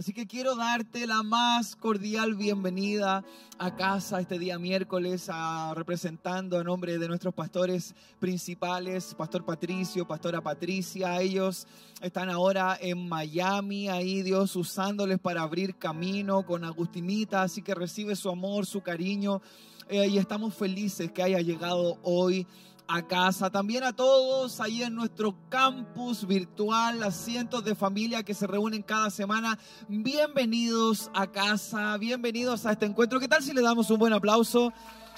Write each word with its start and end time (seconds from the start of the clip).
Así 0.00 0.14
que 0.14 0.26
quiero 0.26 0.56
darte 0.56 1.06
la 1.06 1.22
más 1.22 1.76
cordial 1.76 2.34
bienvenida 2.34 3.22
a 3.58 3.76
casa 3.76 4.18
este 4.18 4.38
día 4.38 4.58
miércoles, 4.58 5.28
representando 5.74 6.58
a 6.58 6.64
nombre 6.64 6.96
de 6.96 7.06
nuestros 7.06 7.34
pastores 7.34 7.94
principales, 8.18 9.14
Pastor 9.14 9.44
Patricio, 9.44 10.08
Pastora 10.08 10.40
Patricia. 10.40 11.20
Ellos 11.20 11.66
están 12.00 12.30
ahora 12.30 12.78
en 12.80 13.10
Miami, 13.10 13.90
ahí 13.90 14.22
Dios 14.22 14.56
usándoles 14.56 15.18
para 15.18 15.42
abrir 15.42 15.76
camino 15.76 16.46
con 16.46 16.64
Agustinita, 16.64 17.42
así 17.42 17.60
que 17.60 17.74
recibe 17.74 18.16
su 18.16 18.30
amor, 18.30 18.64
su 18.64 18.80
cariño. 18.80 19.42
Eh, 19.90 20.06
y 20.06 20.16
estamos 20.16 20.54
felices 20.54 21.12
que 21.12 21.22
haya 21.22 21.40
llegado 21.40 21.98
hoy 22.04 22.46
a 22.92 23.06
casa. 23.06 23.50
También 23.50 23.84
a 23.84 23.92
todos 23.92 24.60
ahí 24.60 24.82
en 24.82 24.94
nuestro 24.94 25.36
campus 25.48 26.26
virtual, 26.26 27.02
a 27.04 27.12
cientos 27.12 27.64
de 27.64 27.76
familias 27.76 28.24
que 28.24 28.34
se 28.34 28.48
reúnen 28.48 28.82
cada 28.82 29.10
semana. 29.10 29.58
Bienvenidos 29.88 31.08
a 31.14 31.28
casa, 31.28 31.96
bienvenidos 31.98 32.66
a 32.66 32.72
este 32.72 32.86
encuentro. 32.86 33.20
¿Qué 33.20 33.28
tal 33.28 33.42
si 33.42 33.52
le 33.52 33.62
damos 33.62 33.90
un 33.90 33.98
buen 33.98 34.12
aplauso? 34.12 34.72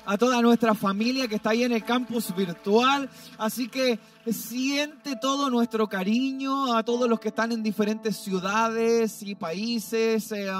a 0.04 0.18
toda 0.18 0.42
nuestra 0.42 0.74
familia 0.74 1.28
que 1.28 1.36
está 1.36 1.50
ahí 1.50 1.62
en 1.62 1.70
el 1.70 1.84
campus 1.84 2.34
virtual. 2.34 3.08
Así 3.38 3.68
que 3.68 4.00
siente 4.32 5.14
todo 5.14 5.48
nuestro 5.48 5.88
cariño 5.88 6.74
a 6.74 6.82
todos 6.82 7.08
los 7.08 7.20
que 7.20 7.28
están 7.28 7.52
en 7.52 7.62
diferentes 7.62 8.16
ciudades 8.16 9.22
y 9.22 9.36
países. 9.36 10.32
Eh, 10.32 10.50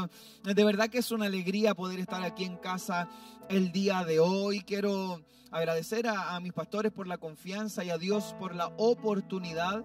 de 0.45 0.65
verdad 0.65 0.89
que 0.89 0.99
es 0.99 1.11
una 1.11 1.27
alegría 1.27 1.75
poder 1.75 1.99
estar 1.99 2.23
aquí 2.23 2.45
en 2.45 2.57
casa 2.57 3.09
el 3.49 3.73
día 3.73 4.05
de 4.05 4.21
hoy. 4.21 4.61
Quiero 4.61 5.21
agradecer 5.53 6.09
a, 6.09 6.41
mis 6.41 6.53
pastores 6.53 6.91
por 6.91 7.07
la 7.07 7.19
confianza 7.19 7.85
y 7.85 7.91
a 7.91 7.99
Dios 7.99 8.35
por 8.39 8.55
la 8.55 8.69
oportunidad 8.79 9.85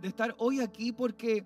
de 0.00 0.08
estar 0.08 0.34
hoy 0.38 0.60
aquí 0.60 0.90
porque 0.90 1.44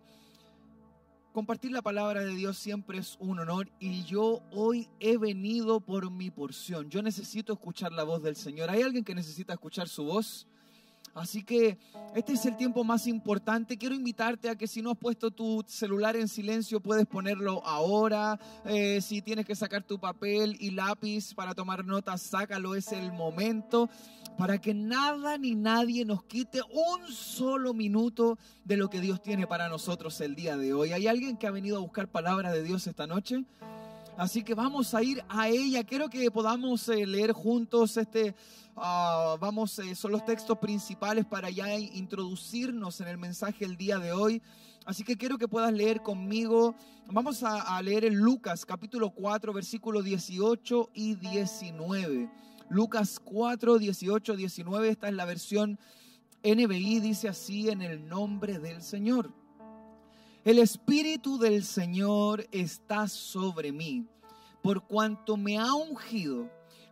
compartir 1.33 1.73
la 1.73 1.83
palabra 1.83 2.21
de 2.21 2.35
Dios 2.35 2.57
siempre 2.57 2.99
es 2.99 3.17
un 3.19 3.41
honor 3.41 3.69
y 3.81 4.05
yo 4.05 4.41
hoy 4.53 4.89
he 5.01 5.19
venido 5.19 5.81
por 5.81 6.11
mi 6.11 6.31
porción. 6.31 6.89
Yo 6.89 7.03
necesito 7.03 7.53
escuchar 7.53 7.93
la 7.93 8.05
voz 8.05 8.23
del 8.23 8.37
Señor. 8.37 8.71
¿Hay 8.71 8.83
alguien 8.83 9.05
que 9.05 9.15
necesita 9.15 9.53
escuchar 9.53 9.89
su 9.89 10.05
voz? 10.05 10.47
Así 11.17 11.43
que 11.43 11.79
este 12.15 12.35
es 12.35 12.45
el 12.45 12.57
tiempo 12.57 12.85
más 12.85 13.07
importante. 13.07 13.79
Quiero 13.79 13.95
invitarte 13.95 14.51
a 14.51 14.57
que 14.57 14.67
si 14.67 14.83
no 14.83 14.91
has 14.91 14.99
puesto 14.99 15.31
tu 15.31 15.65
celular 15.67 16.15
en 16.15 16.29
silencio, 16.29 16.79
puedes 16.81 17.07
ponerlo 17.07 17.65
ahora. 17.65 18.39
Eh, 18.67 19.01
si 19.01 19.23
tienes 19.23 19.47
que 19.47 19.55
sacar 19.55 19.83
tu 19.83 19.99
papel 19.99 20.57
y 20.61 20.73
lápiz 20.73 21.35
para 21.35 21.55
tomar 21.55 21.87
notas, 21.87 22.21
sácalo. 22.21 22.75
Es 22.75 22.93
el 22.93 23.13
momento 23.13 23.89
para 24.37 24.61
que 24.61 24.75
nada 24.75 25.39
ni 25.39 25.55
nadie 25.55 26.05
nos 26.05 26.23
quite 26.25 26.61
un 26.71 27.11
solo 27.11 27.73
minuto 27.73 28.39
de 28.65 28.77
lo 28.77 28.91
que 28.91 29.01
Dios 29.01 29.23
tiene 29.23 29.47
para 29.47 29.71
nosotros 29.71 30.21
el 30.21 30.35
día 30.35 30.59
de 30.59 30.75
hoy. 30.75 30.93
¿Hay 30.93 31.07
alguien 31.07 31.39
que 31.39 31.47
ha 31.47 31.51
venido 31.51 31.79
a 31.79 31.81
buscar 31.81 32.09
palabra 32.09 32.53
de 32.53 32.63
Dios 32.63 32.87
esta 32.87 33.07
noche? 33.07 33.45
Así 34.17 34.43
que 34.43 34.55
vamos 34.55 34.95
a 34.95 35.03
ir 35.03 35.23
a 35.29 35.49
ella. 35.49 35.85
Quiero 35.85 36.09
que 36.09 36.31
podamos 36.31 36.89
eh, 36.89 37.05
leer 37.05 37.33
juntos 37.33 37.99
este, 37.99 38.35
ah, 38.75 39.37
vamos, 39.39 39.79
eh, 39.79 39.95
son 39.95 40.13
los 40.13 40.25
textos 40.25 40.57
principales 40.57 41.27
para 41.27 41.51
ya 41.51 41.75
introducirnos 41.75 42.99
en 43.03 43.09
el 43.09 43.19
mensaje 43.19 43.67
el 43.67 43.77
día 43.77 43.99
de 43.99 44.13
hoy. 44.13 44.41
Así 44.87 45.05
que 45.05 45.19
quiero 45.19 45.37
que 45.37 45.49
puedas 45.49 45.71
leer 45.71 46.01
conmigo. 46.01 46.75
Vamos 47.09 47.43
a, 47.43 47.83
leer 47.83 48.07
en 48.07 48.15
Lucas 48.15 48.65
capítulo 48.65 49.11
4, 49.11 49.53
versículos 49.53 50.03
18 50.03 50.91
y 50.95 51.17
19. 51.17 52.31
Lucas 52.71 53.21
4, 53.23 53.79
18, 53.79 54.35
19. 54.35 54.89
Esta 54.89 55.09
es 55.09 55.15
la 55.15 55.27
versión 55.27 55.79
NBI. 56.43 57.01
Dice 57.01 57.29
así 57.29 57.69
en 57.69 57.83
el 57.83 58.09
nombre 58.09 58.59
del 58.61 58.83
Señor. 58.83 59.31
El 60.47 60.61
Espíritu 60.61 61.39
del 61.39 61.65
Señor 61.65 62.47
está 62.53 63.09
sobre 63.09 63.73
mí, 63.73 64.07
por 64.63 64.87
cuanto 64.87 65.37
me 65.37 65.59
ha 65.59 65.75
ungido 65.75 66.49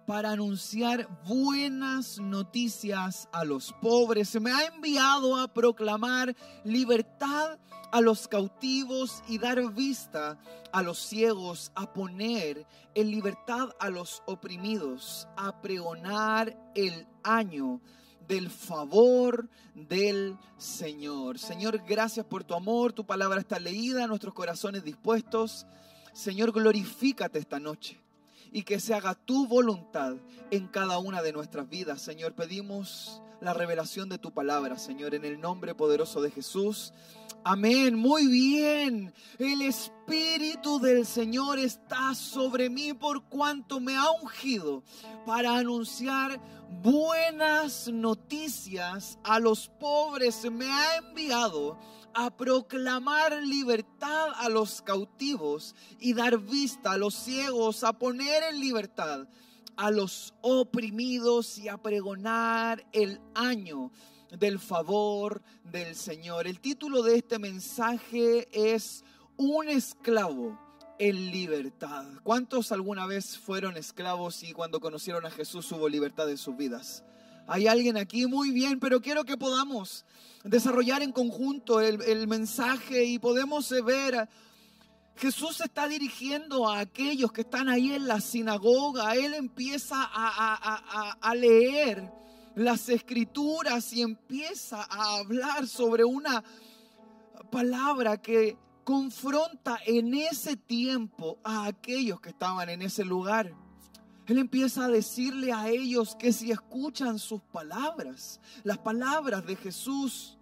para 0.09 0.33
anunciar 0.33 1.07
buenas 1.25 2.19
noticias 2.19 3.29
a 3.31 3.45
los 3.45 3.73
pobres. 3.81 4.29
Se 4.29 4.41
me 4.41 4.51
ha 4.51 4.67
enviado 4.67 5.37
a 5.37 5.47
proclamar 5.47 6.35
libertad 6.65 7.61
a 7.93 8.01
los 8.01 8.27
cautivos 8.27 9.23
y 9.29 9.39
dar 9.39 9.73
vista 9.73 10.37
a 10.73 10.83
los 10.83 10.99
ciegos, 10.99 11.71
a 11.77 11.93
poner 11.93 12.67
en 12.97 13.09
libertad 13.13 13.69
a 13.79 13.89
los 13.89 14.21
oprimidos, 14.27 15.29
a 15.37 15.63
pregonar 15.63 16.73
el 16.75 17.07
año 17.23 17.81
del 18.27 18.51
favor 18.51 19.49
del 19.75 20.37
Señor. 20.57 21.39
Señor, 21.39 21.83
gracias 21.87 22.27
por 22.27 22.45
tu 22.45 22.55
amor, 22.55 22.93
tu 22.93 23.05
palabra 23.05 23.41
está 23.41 23.59
leída, 23.59 24.07
nuestros 24.07 24.35
corazones 24.35 24.85
dispuestos. 24.85 25.67
Señor, 26.13 26.53
glorifícate 26.53 27.39
esta 27.39 27.59
noche 27.59 28.01
y 28.53 28.63
que 28.63 28.79
se 28.79 28.95
haga 28.95 29.15
tu 29.15 29.49
voluntad 29.49 30.15
en 30.53 30.69
cada 30.69 30.99
una 30.99 31.23
de 31.23 31.33
nuestras 31.33 31.69
vidas. 31.69 32.01
Señor, 32.01 32.35
pedimos 32.35 33.21
la 33.41 33.55
revelación 33.55 34.09
de 34.09 34.19
tu 34.19 34.33
palabra, 34.33 34.79
Señor, 34.79 35.15
en 35.15 35.25
el 35.25 35.41
nombre 35.41 35.75
poderoso 35.75 36.23
de 36.23 36.31
Jesús. 36.31 36.93
Amén, 37.45 37.95
muy 37.95 38.27
bien. 38.27 39.13
El 39.39 39.63
Espíritu 39.63 40.79
del 40.81 41.05
Señor 41.05 41.59
está 41.59 42.15
sobre 42.15 42.71
mí 42.71 42.95
por 42.95 43.25
cuanto 43.25 43.81
me 43.81 43.97
ha 43.97 44.11
ungido 44.23 44.83
para 45.27 45.57
anunciar 45.57 46.41
buenas 46.83 47.89
noticias 47.89 49.19
a 49.25 49.41
los 49.41 49.69
pobres. 49.69 50.51
Me 50.51 50.71
ha 50.71 50.97
enviado 50.97 51.79
a 52.15 52.31
proclamar 52.35 53.43
libertad 53.43 54.31
a 54.37 54.49
los 54.49 54.81
cautivos 54.81 55.75
y 56.01 56.15
dar 56.15 56.39
vista 56.39 56.93
a 56.93 56.97
los 56.97 57.15
ciegos, 57.15 57.85
a 57.85 57.93
poner 57.93 58.43
en 58.45 58.61
libertad 58.61 59.27
a 59.77 59.91
los 59.91 60.35
oprimidos 60.41 61.59
y 61.59 61.69
a 61.69 61.77
pregonar 61.77 62.85
el 62.93 63.21
año 63.35 63.91
del 64.31 64.59
favor 64.59 65.43
del 65.71 65.95
Señor. 65.95 66.47
El 66.47 66.61
título 66.61 67.03
de 67.03 67.17
este 67.17 67.39
mensaje 67.39 68.49
es 68.53 69.05
Un 69.37 69.69
esclavo 69.69 70.59
en 70.99 71.31
libertad. 71.31 72.07
¿Cuántos 72.23 72.73
alguna 72.73 73.07
vez 73.07 73.39
fueron 73.39 73.77
esclavos 73.77 74.43
y 74.43 74.53
cuando 74.53 74.81
conocieron 74.81 75.27
a 75.27 75.31
Jesús 75.31 75.71
hubo 75.73 75.89
libertad 75.89 76.31
en 76.31 76.39
sus 76.39 76.57
vidas? 76.57 77.05
Hay 77.47 77.67
alguien 77.67 77.97
aquí 77.97 78.27
muy 78.27 78.51
bien, 78.53 78.81
pero 78.81 79.01
quiero 79.01 79.25
que 79.25 79.37
podamos 79.37 80.05
desarrollar 80.45 81.03
en 81.03 81.13
conjunto 81.13 81.81
el, 81.81 82.27
mensaje 82.27 83.05
y 83.05 83.19
podemos 83.19 83.69
ver 83.85 84.29
Jesús 85.17 85.61
está 85.61 85.87
dirigiendo 85.87 86.69
a 86.69 86.81
aquellos 86.81 87.31
que 87.31 87.43
están 87.43 87.69
ahí 87.69 87.93
en 87.93 88.09
la 88.09 88.21
sinagoga. 88.21 89.15
Él 89.15 89.35
empieza 89.35 89.97
a, 89.97 91.15
a, 91.21 91.35
leer 91.35 92.13
las 92.57 92.89
escrituras 92.89 93.93
y 93.93 94.03
empieza 94.03 94.83
a 94.83 95.19
hablar 95.19 95.69
sobre 95.69 96.05
una 96.05 96.43
palabra 97.51 98.21
que 98.21 98.59
confronta 98.83 99.79
en 99.87 100.15
ese 100.15 100.57
tiempo 100.57 101.39
a 101.45 101.67
aquellos 101.67 102.21
que 102.21 102.31
estaban 102.31 102.69
en 102.69 102.83
ese 102.83 103.05
lugar. 103.05 103.55
Él 104.27 104.39
empieza 104.39 104.87
a 104.87 104.89
decirle 104.89 105.53
a 105.53 105.69
ellos 105.69 106.17
que 106.17 106.33
si 106.33 106.51
escuchan 106.51 107.19
sus 107.19 107.41
palabras, 107.43 108.41
las 108.65 108.79
palabras 108.79 109.47
de 109.47 109.55
Jesús, 109.55 110.39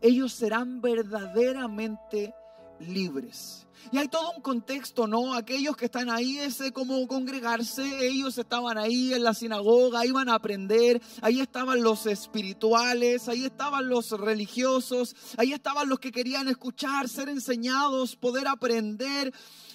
ellos 0.00 0.32
serán 0.32 0.80
verdaderamente 0.80 2.34
libres. 2.80 3.66
Y 3.92 3.98
hay 3.98 4.08
todo 4.08 4.32
un 4.32 4.42
contexto, 4.42 5.06
¿no? 5.06 5.34
Aquellos 5.34 5.76
que 5.76 5.84
están 5.84 6.08
ahí, 6.08 6.38
ese 6.38 6.72
como 6.72 7.06
congregarse, 7.06 8.06
ellos 8.06 8.38
estaban 8.38 8.78
ahí 8.78 9.12
en 9.12 9.22
la 9.22 9.34
sinagoga, 9.34 10.06
iban 10.06 10.28
a 10.28 10.34
aprender, 10.34 11.00
ahí 11.20 11.40
estaban 11.40 11.82
los 11.82 12.06
espirituales, 12.06 13.28
ahí 13.28 13.44
estaban 13.44 13.88
los 13.88 14.10
religiosos, 14.12 15.14
ahí 15.36 15.52
estaban 15.52 15.88
los 15.88 15.98
que 15.98 16.12
querían 16.12 16.48
escuchar, 16.48 17.08
ser 17.08 17.28
enseñados, 17.28 18.16
poder 18.16 18.48
aprender, 18.48 19.32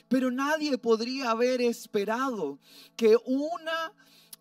pero 0.08 0.32
nadie 0.32 0.78
podría 0.78 1.32
haber 1.32 1.62
esperado 1.62 2.58
que 2.96 3.16
una 3.26 3.94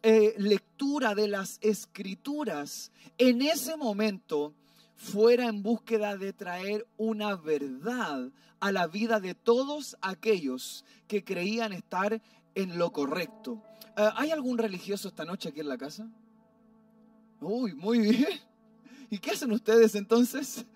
eh, 0.02 0.34
lectura 0.38 1.14
de 1.14 1.28
las 1.28 1.58
escrituras 1.60 2.90
en 3.18 3.42
ese 3.42 3.76
momento 3.76 4.54
fuera 4.96 5.46
en 5.46 5.62
búsqueda 5.62 6.16
de 6.16 6.32
traer 6.32 6.86
una 6.96 7.36
verdad 7.36 8.30
a 8.60 8.72
la 8.72 8.86
vida 8.86 9.20
de 9.20 9.34
todos 9.34 9.96
aquellos 10.00 10.84
que 11.06 11.24
creían 11.24 11.72
estar 11.72 12.20
en 12.54 12.78
lo 12.78 12.92
correcto. 12.92 13.62
Eh, 13.96 14.10
¿Hay 14.16 14.30
algún 14.30 14.58
religioso 14.58 15.08
esta 15.08 15.24
noche 15.24 15.50
aquí 15.50 15.60
en 15.60 15.68
la 15.68 15.78
casa? 15.78 16.08
Uy, 17.40 17.74
muy 17.74 17.98
bien. 17.98 18.40
¿Y 19.10 19.18
qué 19.18 19.30
hacen 19.30 19.52
ustedes 19.52 19.94
entonces? 19.94 20.66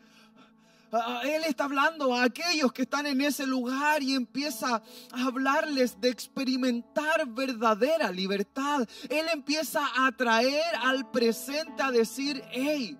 Ah, 0.94 1.20
ah, 1.22 1.22
él 1.24 1.42
está 1.44 1.64
hablando 1.64 2.14
a 2.14 2.24
aquellos 2.24 2.70
que 2.70 2.82
están 2.82 3.06
en 3.06 3.20
ese 3.22 3.46
lugar 3.46 4.02
y 4.02 4.14
empieza 4.14 4.82
a 5.10 5.24
hablarles 5.26 5.98
de 6.00 6.10
experimentar 6.10 7.26
verdadera 7.28 8.12
libertad. 8.12 8.86
Él 9.08 9.26
empieza 9.32 9.80
a 9.96 10.12
traer 10.12 10.62
al 10.82 11.10
presente 11.10 11.82
a 11.82 11.90
decir, 11.90 12.42
hey, 12.50 12.98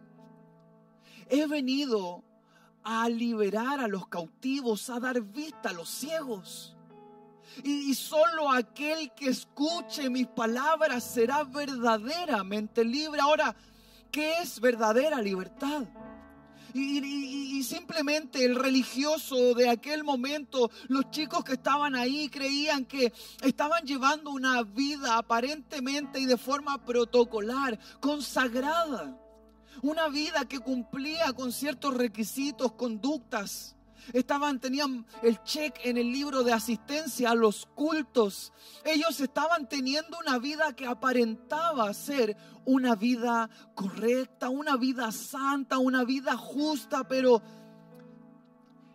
he 1.29 1.47
venido 1.47 2.25
a 2.85 3.09
liberar 3.09 3.81
a 3.81 3.89
los 3.89 4.07
cautivos, 4.09 4.91
a 4.91 5.01
dar 5.01 5.21
vista 5.21 5.71
a 5.71 5.73
los 5.73 5.89
ciegos. 5.89 6.77
Y, 7.63 7.95
solo 7.95 8.51
aquel 8.51 9.13
que 9.13 9.29
escuche 9.29 10.09
mis 10.09 10.27
palabras 10.27 11.05
será 11.05 11.45
verdaderamente 11.45 12.85
libre. 12.85 13.21
Ahora, 13.21 13.55
¿qué 14.11 14.39
es 14.41 14.59
verdadera 14.59 15.21
libertad? 15.21 15.85
Y, 16.75 17.63
simplemente 17.63 18.45
el 18.45 18.57
religioso 18.57 19.55
de 19.55 19.69
aquel 19.69 20.03
momento, 20.03 20.71
los 20.89 21.11
chicos 21.11 21.45
que 21.45 21.53
estaban 21.53 21.95
ahí 21.95 22.29
creían 22.29 22.87
que 22.87 23.13
estaban 23.43 23.85
llevando 23.85 24.31
una 24.31 24.63
vida 24.63 25.17
aparentemente 25.19 26.19
y 26.19 26.27
de 26.27 26.37
forma 26.37 26.85
protocolar, 26.85 27.79
consagrada. 28.01 29.22
Una 29.83 30.09
vida 30.09 30.45
que 30.47 30.61
cumplía 30.61 31.33
con 31.33 31.53
ciertos 31.53 31.95
requisitos, 31.95 32.73
conductas. 32.73 33.77
Estaban, 34.13 34.61
tenían 34.61 35.05
el 35.23 35.43
check 35.43 35.75
en 35.85 35.97
el 35.97 36.11
libro 36.13 36.45
de 36.45 36.53
asistencia 36.53 37.31
a 37.31 37.35
los 37.35 37.67
cultos. 37.67 38.53
Ellos 38.85 39.21
estaban 39.21 39.69
teniendo 39.69 40.19
una 40.19 40.39
vida 40.39 40.75
que 40.75 40.87
aparentaba 40.87 41.93
ser 41.95 42.37
una 42.65 42.95
vida 42.95 43.51
correcta, 43.75 44.49
una 44.49 44.77
vida 44.77 45.11
santa, 45.11 45.79
una 45.79 46.05
vida 46.05 46.37
justa, 46.37 47.07
pero 47.07 47.43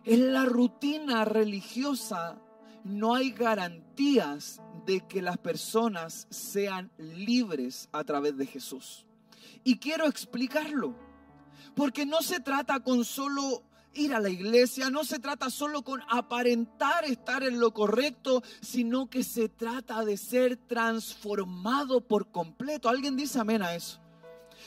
en 0.04 0.32
la 0.32 0.46
rutina 0.46 1.26
religiosa 1.26 2.38
no 2.84 3.14
hay 3.14 3.32
garantías 3.32 4.62
de 4.86 5.06
que 5.06 5.20
las 5.20 5.36
personas 5.36 6.26
sean 6.30 6.90
libres 6.96 7.90
a 7.92 8.04
través 8.04 8.36
de 8.38 8.46
Jesús. 8.46 9.07
Y 9.64 9.78
quiero 9.78 10.06
explicarlo, 10.06 10.94
porque 11.74 12.06
no 12.06 12.22
se 12.22 12.40
trata 12.40 12.80
con 12.80 13.04
solo 13.04 13.62
ir 13.94 14.14
a 14.14 14.20
la 14.20 14.28
iglesia, 14.28 14.90
no 14.90 15.04
se 15.04 15.18
trata 15.18 15.50
solo 15.50 15.82
con 15.82 16.00
aparentar 16.08 17.04
estar 17.04 17.42
en 17.42 17.58
lo 17.60 17.72
correcto, 17.72 18.42
sino 18.60 19.10
que 19.10 19.24
se 19.24 19.48
trata 19.48 20.04
de 20.04 20.16
ser 20.16 20.56
transformado 20.56 22.00
por 22.00 22.30
completo. 22.30 22.88
¿Alguien 22.88 23.16
dice 23.16 23.40
amén 23.40 23.62
a 23.62 23.74
eso? 23.74 24.00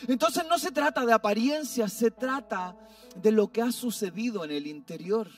Entonces 0.07 0.43
no 0.49 0.57
se 0.57 0.71
trata 0.71 1.05
de 1.05 1.13
apariencia, 1.13 1.88
se 1.88 2.11
trata 2.11 2.75
de 3.15 3.31
lo 3.31 3.51
que 3.51 3.61
ha 3.61 3.71
sucedido 3.71 4.43
en 4.43 4.51
el 4.51 4.67
interior. 4.67 5.29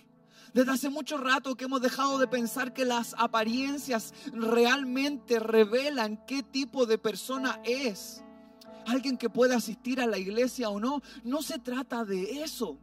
Desde 0.53 0.71
hace 0.71 0.89
mucho 0.89 1.17
rato 1.17 1.55
que 1.55 1.65
hemos 1.65 1.81
dejado 1.81 2.19
de 2.19 2.27
pensar 2.27 2.73
que 2.73 2.85
las 2.85 3.15
apariencias 3.17 4.13
realmente 4.31 5.39
revelan 5.39 6.23
qué 6.27 6.43
tipo 6.43 6.85
de 6.85 6.99
persona 6.99 7.59
es. 7.63 8.23
Alguien 8.85 9.17
que 9.17 9.29
puede 9.29 9.55
asistir 9.55 10.01
a 10.01 10.07
la 10.07 10.17
iglesia 10.17 10.69
o 10.69 10.79
no. 10.79 11.01
No 11.23 11.41
se 11.41 11.59
trata 11.59 12.05
de 12.05 12.43
eso. 12.43 12.77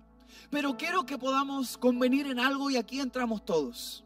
Pero 0.50 0.76
quiero 0.76 1.05
que 1.06 1.19
podamos 1.19 1.76
convenir 1.76 2.26
en 2.26 2.38
algo 2.38 2.70
y 2.70 2.76
aquí 2.76 3.00
entramos 3.00 3.44
todos. 3.44 4.05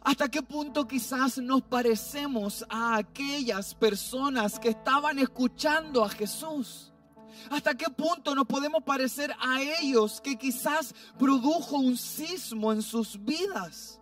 ¿Hasta 0.00 0.28
qué 0.28 0.42
punto 0.42 0.86
quizás 0.86 1.38
nos 1.38 1.62
parecemos 1.62 2.64
a 2.68 2.96
aquellas 2.96 3.74
personas 3.74 4.58
que 4.58 4.70
estaban 4.70 5.18
escuchando 5.18 6.04
a 6.04 6.08
Jesús? 6.08 6.92
¿Hasta 7.50 7.74
qué 7.76 7.86
punto 7.90 8.34
nos 8.34 8.46
podemos 8.46 8.82
parecer 8.82 9.34
a 9.40 9.60
ellos 9.80 10.20
que 10.20 10.36
quizás 10.36 10.94
produjo 11.18 11.76
un 11.76 11.96
sismo 11.96 12.72
en 12.72 12.82
sus 12.82 13.22
vidas? 13.22 14.00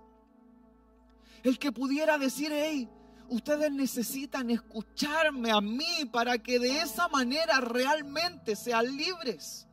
El 1.42 1.58
que 1.58 1.72
pudiera 1.72 2.18
decir, 2.18 2.50
hey, 2.52 2.88
ustedes 3.28 3.70
necesitan 3.72 4.50
escucharme 4.50 5.50
a 5.50 5.60
mí 5.60 6.04
para 6.12 6.38
que 6.38 6.58
de 6.58 6.80
esa 6.80 7.08
manera 7.08 7.60
realmente 7.60 8.56
sean 8.56 8.96
libres. 8.96 9.66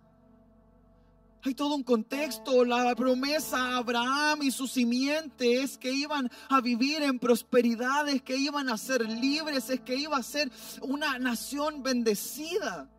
Hay 1.45 1.55
todo 1.55 1.75
un 1.75 1.83
contexto, 1.83 2.63
la 2.63 2.95
promesa 2.95 3.57
a 3.57 3.77
Abraham 3.77 4.43
y 4.43 4.51
sus 4.51 4.71
simientes 4.71 5.77
que 5.77 5.91
iban 5.91 6.31
a 6.47 6.61
vivir 6.61 7.03
en 7.03 7.19
prosperidades, 7.19 8.21
que 8.21 8.37
iban 8.37 8.69
a 8.69 8.77
ser 8.77 9.01
libres, 9.09 9.69
es 9.69 9.81
que 9.81 9.95
iba 9.95 10.15
a 10.15 10.23
ser 10.23 10.49
una 10.81 11.19
nación 11.19 11.83
bendecida. 11.83 12.89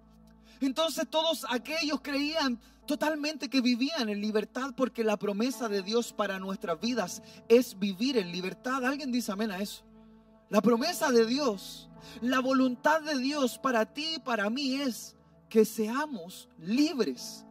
Entonces 0.61 1.09
todos 1.09 1.47
aquellos 1.49 2.03
creían 2.03 2.61
totalmente 2.87 3.49
que 3.49 3.63
vivían 3.63 4.11
en 4.11 4.21
libertad 4.21 4.75
porque 4.77 5.05
la 5.05 5.17
promesa 5.17 5.71
de 5.71 5.83
Dios 5.83 6.13
para 6.13 6.39
nuestras 6.39 6.79
vidas 6.79 7.23
es 7.49 7.79
vivir 7.79 8.19
en 8.19 8.31
libertad. 8.31 8.85
¿Alguien 8.85 9.11
dice 9.11 9.33
amén 9.33 9.53
a 9.53 9.61
eso? 9.61 9.85
La 10.51 10.61
promesa 10.61 11.11
de 11.11 11.27
Dios, 11.27 11.89
la 12.21 12.41
voluntad 12.41 13.03
de 13.03 13.19
Dios 13.19 13.59
para 13.59 13.87
ti 13.87 14.17
y 14.17 14.19
para 14.21 14.51
mí 14.51 14.77
es 14.77 15.17
que 15.49 15.65
seamos 15.65 16.49
libres 16.59 17.45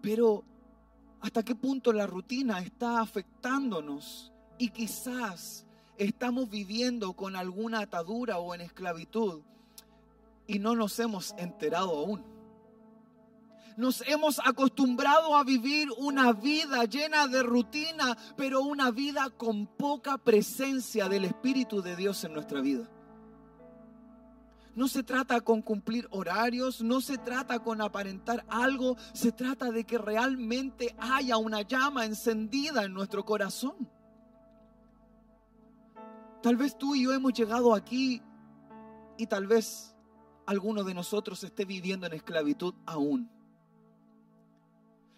pero 0.00 0.44
¿hasta 1.20 1.42
qué 1.42 1.54
punto 1.54 1.92
la 1.92 2.06
rutina 2.06 2.60
está 2.60 3.00
afectándonos? 3.00 4.32
Y 4.58 4.70
quizás 4.70 5.66
estamos 5.98 6.48
viviendo 6.48 7.12
con 7.12 7.36
alguna 7.36 7.80
atadura 7.80 8.38
o 8.38 8.54
en 8.54 8.62
esclavitud 8.62 9.42
y 10.46 10.58
no 10.58 10.74
nos 10.74 10.98
hemos 10.98 11.34
enterado 11.38 11.90
aún. 11.90 12.39
Nos 13.80 14.06
hemos 14.06 14.38
acostumbrado 14.44 15.34
a 15.34 15.42
vivir 15.42 15.88
una 15.96 16.34
vida 16.34 16.84
llena 16.84 17.26
de 17.28 17.42
rutina, 17.42 18.14
pero 18.36 18.60
una 18.60 18.90
vida 18.90 19.30
con 19.30 19.66
poca 19.66 20.18
presencia 20.18 21.08
del 21.08 21.24
Espíritu 21.24 21.80
de 21.80 21.96
Dios 21.96 22.22
en 22.24 22.34
nuestra 22.34 22.60
vida. 22.60 22.90
No 24.74 24.86
se 24.86 25.02
trata 25.02 25.40
con 25.40 25.62
cumplir 25.62 26.06
horarios, 26.10 26.82
no 26.82 27.00
se 27.00 27.16
trata 27.16 27.60
con 27.60 27.80
aparentar 27.80 28.44
algo, 28.50 28.98
se 29.14 29.32
trata 29.32 29.70
de 29.70 29.84
que 29.84 29.96
realmente 29.96 30.94
haya 30.98 31.38
una 31.38 31.62
llama 31.62 32.04
encendida 32.04 32.84
en 32.84 32.92
nuestro 32.92 33.24
corazón. 33.24 33.88
Tal 36.42 36.58
vez 36.58 36.76
tú 36.76 36.94
y 36.94 37.04
yo 37.04 37.14
hemos 37.14 37.32
llegado 37.32 37.74
aquí 37.74 38.20
y 39.16 39.26
tal 39.26 39.46
vez 39.46 39.96
alguno 40.44 40.84
de 40.84 40.92
nosotros 40.92 41.42
esté 41.44 41.64
viviendo 41.64 42.06
en 42.06 42.12
esclavitud 42.12 42.74
aún. 42.84 43.39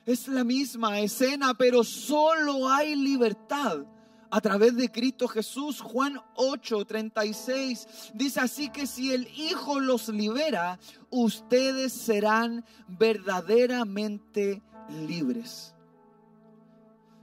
Es 0.05 0.27
la 0.27 0.43
misma 0.43 0.99
escena, 0.99 1.55
pero 1.55 1.85
solo 1.85 2.69
hay 2.69 2.97
libertad 2.97 3.87
a 4.31 4.41
través 4.41 4.75
de 4.75 4.91
Cristo 4.91 5.29
Jesús. 5.29 5.81
Juan 5.81 6.19
8, 6.35 6.85
36 6.85 7.87
dice 8.15 8.41
así 8.41 8.71
que 8.71 8.87
si 8.87 9.13
el 9.13 9.29
Hijo 9.29 9.79
los 9.79 10.09
libera, 10.09 10.81
ustedes 11.11 11.93
serán 11.93 12.65
verdaderamente 12.89 14.61
libres. 15.07 15.73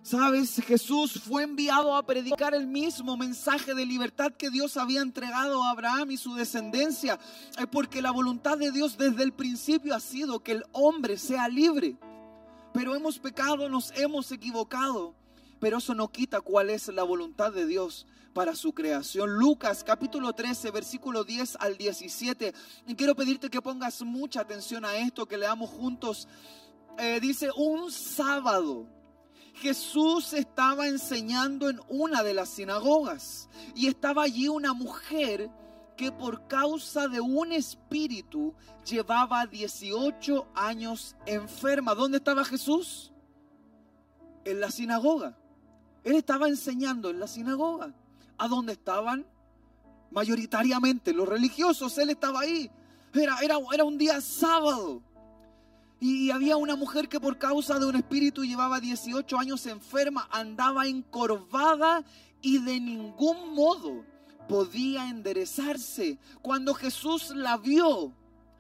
Sabes, 0.01 0.55
Jesús 0.65 1.21
fue 1.21 1.43
enviado 1.43 1.95
a 1.95 2.03
predicar 2.03 2.55
el 2.55 2.65
mismo 2.65 3.17
mensaje 3.17 3.75
de 3.75 3.85
libertad 3.85 4.31
que 4.31 4.49
Dios 4.49 4.77
había 4.77 5.01
entregado 5.01 5.61
a 5.61 5.71
Abraham 5.71 6.11
y 6.11 6.17
su 6.17 6.33
descendencia, 6.33 7.19
eh, 7.59 7.67
porque 7.69 8.01
la 8.01 8.09
voluntad 8.09 8.57
de 8.57 8.71
Dios 8.71 8.97
desde 8.97 9.23
el 9.23 9.33
principio 9.33 9.93
ha 9.93 9.99
sido 9.99 10.41
que 10.41 10.53
el 10.53 10.63
hombre 10.71 11.17
sea 11.17 11.47
libre. 11.47 11.97
Pero 12.73 12.95
hemos 12.95 13.19
pecado, 13.19 13.67
nos 13.69 13.91
hemos 13.97 14.31
equivocado 14.31 15.15
pero 15.59 15.77
eso 15.77 15.93
no 15.93 16.07
quita 16.07 16.41
cuál 16.41 16.69
es 16.69 16.87
la 16.87 17.03
voluntad 17.03 17.51
de 17.51 17.65
Dios 17.65 18.05
para 18.33 18.55
su 18.55 18.73
creación. 18.73 19.31
Lucas 19.33 19.83
capítulo 19.83 20.33
13, 20.33 20.71
versículo 20.71 21.23
10 21.23 21.57
al 21.59 21.77
17. 21.77 22.53
Y 22.87 22.95
quiero 22.95 23.15
pedirte 23.15 23.49
que 23.49 23.61
pongas 23.61 24.01
mucha 24.01 24.41
atención 24.41 24.85
a 24.85 24.95
esto, 24.95 25.27
que 25.27 25.37
leamos 25.37 25.69
juntos. 25.69 26.27
Eh, 26.97 27.19
dice, 27.21 27.49
un 27.55 27.91
sábado 27.91 28.87
Jesús 29.55 30.33
estaba 30.33 30.87
enseñando 30.87 31.69
en 31.69 31.81
una 31.89 32.23
de 32.23 32.33
las 32.33 32.49
sinagogas 32.49 33.49
y 33.75 33.87
estaba 33.87 34.23
allí 34.23 34.47
una 34.47 34.73
mujer 34.73 35.49
que 35.99 36.13
por 36.13 36.47
causa 36.47 37.09
de 37.09 37.19
un 37.19 37.51
espíritu 37.51 38.53
llevaba 38.85 39.45
18 39.45 40.47
años 40.55 41.17
enferma. 41.25 41.93
¿Dónde 41.93 42.19
estaba 42.19 42.45
Jesús? 42.45 43.11
En 44.45 44.61
la 44.61 44.71
sinagoga. 44.71 45.37
Él 46.05 46.15
estaba 46.15 46.47
enseñando 46.47 47.09
en 47.09 47.19
la 47.19 47.27
sinagoga, 47.27 47.93
a 48.37 48.47
donde 48.47 48.71
estaban 48.71 49.25
mayoritariamente 50.11 51.11
los 51.11 51.27
religiosos. 51.27 51.97
Él 51.97 52.11
estaba 52.11 52.39
ahí. 52.39 52.71
Era, 53.13 53.37
era, 53.41 53.57
era 53.73 53.83
un 53.83 53.97
día 53.97 54.21
sábado. 54.21 55.01
Y 55.99 56.31
había 56.31 56.55
una 56.55 56.77
mujer 56.77 57.09
que 57.09 57.19
por 57.19 57.37
causa 57.37 57.77
de 57.77 57.87
un 57.87 57.97
espíritu 57.97 58.45
llevaba 58.45 58.79
18 58.79 59.37
años 59.37 59.65
enferma, 59.65 60.29
andaba 60.31 60.87
encorvada 60.87 62.05
y 62.41 62.59
de 62.59 62.79
ningún 62.79 63.53
modo 63.53 64.05
podía 64.49 65.07
enderezarse. 65.07 66.17
Cuando 66.41 66.73
Jesús 66.73 67.29
la 67.35 67.55
vio, 67.55 68.11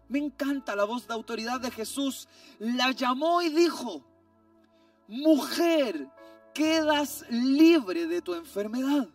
me 0.07 0.19
encanta 0.19 0.75
la 0.75 0.85
voz 0.85 1.07
de 1.07 1.15
autoridad 1.15 1.59
de 1.59 1.71
Jesús, 1.71 2.29
la 2.59 2.91
llamó 2.91 3.41
y 3.41 3.49
dijo, 3.49 4.05
mujer, 5.07 6.07
quedas 6.53 7.25
libre 7.29 8.05
de 8.05 8.21
tu 8.21 8.35
enfermedad. 8.35 9.07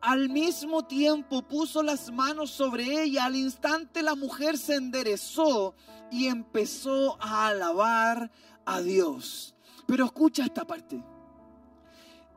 al 0.00 0.28
mismo 0.28 0.84
tiempo 0.84 1.42
puso 1.42 1.82
las 1.82 2.12
manos 2.12 2.50
sobre 2.50 3.02
ella. 3.02 3.24
Al 3.24 3.34
instante 3.34 4.02
la 4.02 4.14
mujer 4.14 4.56
se 4.56 4.76
enderezó 4.76 5.74
y 6.12 6.26
empezó 6.26 7.20
a 7.20 7.48
alabar 7.48 8.30
a 8.64 8.80
Dios. 8.80 9.56
Pero 9.86 10.04
escucha 10.04 10.44
esta 10.44 10.64
parte. 10.64 11.02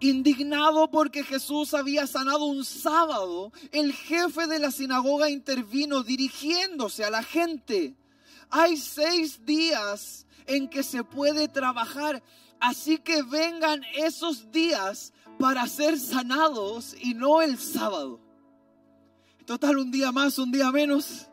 Indignado 0.01 0.89
porque 0.89 1.23
Jesús 1.23 1.75
había 1.75 2.07
sanado 2.07 2.45
un 2.45 2.65
sábado, 2.65 3.53
el 3.71 3.93
jefe 3.93 4.47
de 4.47 4.57
la 4.57 4.71
sinagoga 4.71 5.29
intervino 5.29 6.01
dirigiéndose 6.01 7.05
a 7.05 7.11
la 7.11 7.21
gente. 7.21 7.95
Hay 8.49 8.77
seis 8.77 9.45
días 9.45 10.25
en 10.47 10.67
que 10.69 10.81
se 10.81 11.03
puede 11.03 11.47
trabajar, 11.47 12.23
así 12.59 12.97
que 12.97 13.21
vengan 13.21 13.83
esos 13.95 14.51
días 14.51 15.13
para 15.37 15.67
ser 15.67 15.99
sanados 15.99 16.95
y 16.99 17.13
no 17.13 17.43
el 17.43 17.59
sábado. 17.59 18.19
Total, 19.45 19.77
un 19.77 19.91
día 19.91 20.11
más, 20.11 20.39
un 20.39 20.51
día 20.51 20.71
menos. 20.71 21.27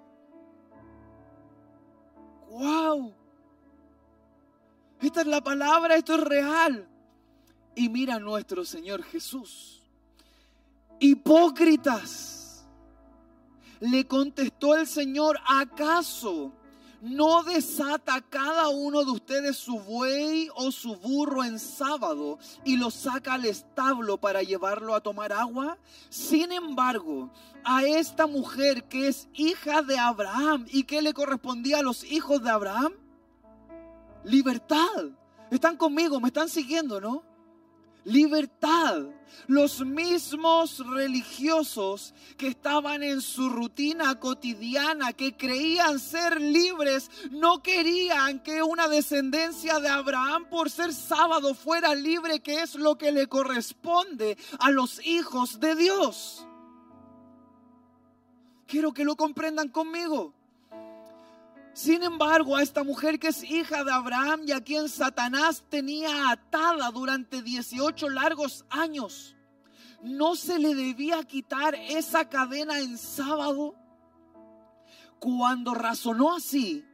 ¡Wow! 2.50 3.14
Esta 5.00 5.20
es 5.20 5.26
la 5.26 5.42
palabra, 5.42 5.96
esto 5.96 6.16
es 6.16 6.20
real. 6.20 6.88
Y 7.78 7.88
mira 7.88 8.18
nuestro 8.18 8.64
Señor 8.64 9.04
Jesús. 9.04 9.80
Hipócritas. 10.99 12.66
Le 13.78 14.04
contestó 14.04 14.75
el 14.75 14.88
Señor, 14.88 15.38
¿acaso 15.47 16.52
no 17.00 17.44
desata 17.44 18.20
cada 18.20 18.68
uno 18.68 19.04
de 19.04 19.12
ustedes 19.12 19.56
su 19.58 19.78
buey 19.78 20.49
o 20.56 20.73
su 20.73 20.97
burro 20.97 21.44
en 21.44 21.61
sábado 21.61 22.40
y 22.64 22.76
lo 22.78 22.90
saca 22.90 23.35
al 23.35 23.44
establo 23.44 24.18
para 24.18 24.42
llevarlo 24.42 24.97
a 24.97 25.00
tomar 25.00 25.32
agua? 25.32 25.78
Sin 26.11 26.50
embargo, 26.50 27.30
a 27.62 27.85
esta 27.85 28.26
mujer 28.26 28.88
que 28.88 29.06
es 29.06 29.28
hija 29.35 29.82
de 29.82 29.97
Abraham 29.97 30.66
y 30.73 30.82
que 30.82 31.00
le 31.00 31.14
correspondía 31.14 31.78
a 31.78 31.82
los 31.82 32.02
hijos 32.02 32.42
de 32.42 32.50
Abraham, 32.50 32.94
libertad. 34.25 35.04
Están 35.52 35.76
conmigo, 35.76 36.18
me 36.18 36.26
están 36.26 36.49
siguiendo, 36.49 37.00
¿no? 37.00 37.27
Libertad. 38.08 39.06
Los 39.46 39.80
mismos 39.84 40.78
religiosos 40.86 42.12
que 42.36 42.48
estaban 42.48 43.02
en 43.02 43.20
su 43.20 43.48
rutina 43.48 44.18
cotidiana, 44.18 45.12
que 45.12 45.36
creían 45.36 45.98
ser 45.98 46.40
libres, 46.40 47.10
no 47.30 47.62
querían 47.62 48.42
que 48.42 48.62
una 48.62 48.88
descendencia 48.88 49.80
de 49.80 49.88
Abraham 49.88 50.48
por 50.50 50.70
ser 50.70 50.92
sábado 50.92 51.54
fuera 51.54 51.94
libre, 51.94 52.40
que 52.40 52.62
es 52.62 52.74
lo 52.74 52.98
que 52.98 53.12
le 53.12 53.26
corresponde 53.26 54.36
a 54.58 54.70
los 54.70 55.04
hijos 55.06 55.60
de 55.60 55.74
Dios. 55.76 56.44
Quiero 58.66 58.92
que 58.92 59.04
lo 59.04 59.16
comprendan 59.16 59.68
conmigo. 59.68 60.38
Sin 61.78 62.02
embargo, 62.02 62.56
a 62.56 62.62
esta 62.64 62.82
mujer 62.82 63.20
que 63.20 63.28
es 63.28 63.44
hija 63.44 63.85
de 63.85 63.92
Abraham 63.92 64.40
y 64.44 64.50
a 64.50 64.61
quien 64.61 64.88
Satanás 64.88 65.62
tenía 65.68 66.28
atada 66.32 66.90
durante 66.90 67.40
18 67.40 68.11
largos 68.11 68.64
años, 68.68 69.37
¿no 70.02 70.35
se 70.35 70.58
le 70.58 70.75
debía 70.75 71.23
quitar 71.23 71.76
esa 71.76 72.28
cadena 72.28 72.80
en 72.80 72.99
sábado? 72.99 73.76
Cuando 75.20 75.73
razonó 75.73 76.35
así, 76.35 76.85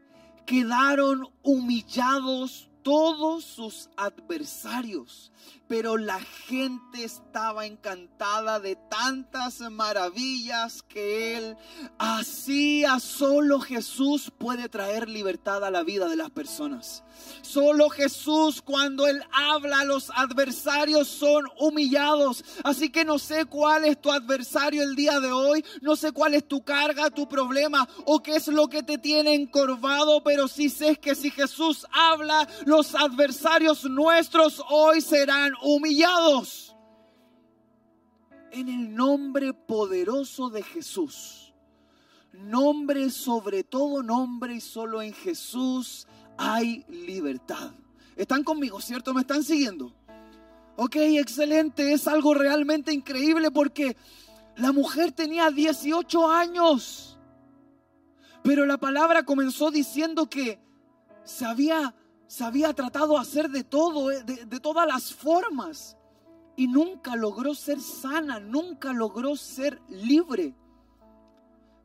quedaron 0.45 1.31
humillados 1.43 2.69
todos 2.83 3.43
sus 3.43 3.88
adversarios 3.97 5.33
pero 5.68 5.97
la 5.97 6.21
gente 6.21 7.04
estaba 7.04 7.66
encantada 7.66 8.61
de 8.61 8.76
tantas 8.90 9.61
maravillas 9.71 10.83
que 10.83 11.37
él 11.37 11.56
hacía. 11.99 13.00
Solo 13.00 13.61
Jesús 13.61 14.30
puede 14.37 14.68
traer 14.68 15.09
libertad 15.09 15.64
a 15.64 15.71
la 15.71 15.83
vida 15.83 16.09
de 16.09 16.16
las 16.16 16.30
personas. 16.30 17.02
Solo 17.42 17.88
Jesús 17.90 18.62
cuando 18.62 19.06
Él 19.06 19.23
habla, 19.33 19.85
los 19.85 20.11
adversarios 20.11 21.09
son 21.09 21.44
humillados. 21.59 22.44
Así 22.64 22.90
que 22.90 23.04
no 23.04 23.18
sé 23.18 23.44
cuál 23.44 23.85
es 23.85 24.00
tu 24.00 24.11
adversario 24.11 24.83
el 24.83 24.97
día 24.97 25.21
de 25.21 25.30
hoy, 25.30 25.64
no 25.80 25.97
sé 25.97 26.12
cuál 26.12 26.35
es 26.35 26.47
tu 26.47 26.64
carga, 26.64 27.11
tu 27.11 27.28
problema 27.28 27.88
o 28.04 28.23
qué 28.23 28.37
es 28.37 28.49
lo 28.49 28.68
que 28.68 28.83
te 28.83 28.99
tiene 28.99 29.35
encorvado, 29.35 30.23
pero 30.23 30.49
sí 30.49 30.68
sé 30.68 30.97
que 30.97 31.14
si 31.14 31.30
Jesús 31.30 31.87
habla, 31.92 32.49
los 32.64 32.94
adversarios 32.94 33.85
nuestros 33.85 34.62
hoy 34.68 35.00
serán 35.00 35.54
humillados. 35.63 36.77
En 38.51 38.69
el 38.69 38.95
nombre 38.95 39.53
poderoso 39.53 40.51
de 40.51 40.63
Jesús. 40.63 41.53
Nombre 42.33 43.11
sobre 43.11 43.63
todo 43.63 44.03
nombre 44.03 44.55
y 44.55 44.61
solo 44.61 45.03
en 45.03 45.13
Jesús 45.13 46.07
hay 46.37 46.85
libertad. 46.89 47.73
¿Están 48.17 48.45
conmigo, 48.45 48.81
cierto? 48.81 49.15
¿Me 49.15 49.23
están 49.23 49.43
siguiendo? 49.43 49.93
Ok, 50.77 50.97
excelente. 50.97 51.93
Es 51.93 52.09
algo 52.09 52.35
realmente 52.35 52.93
increíble 52.93 53.51
porque 53.51 53.97
la 54.57 54.73
mujer 54.73 55.13
tenía 55.13 55.51
18 55.51 56.31
años. 56.31 57.19
Pero 58.43 58.67
la 58.67 58.79
palabra 58.79 59.25
comenzó 59.25 59.71
diciendo 59.71 60.29
que 60.29 60.61
se 61.25 61.45
había 61.45 61.95
se 62.26 62.45
había 62.45 62.73
tratado 62.73 63.14
de 63.14 63.21
hacer 63.21 63.50
de 63.50 63.64
todo, 63.64 64.11
eh, 64.11 64.23
de, 64.23 64.47
de 64.47 64.61
todas 64.61 64.87
las 64.87 65.12
formas. 65.12 65.97
Y 66.57 66.69
nunca 66.69 67.16
logró 67.16 67.54
ser 67.54 67.81
sana, 67.81 68.38
nunca 68.38 68.93
logró 68.93 69.37
ser 69.37 69.81
libre. 69.88 70.54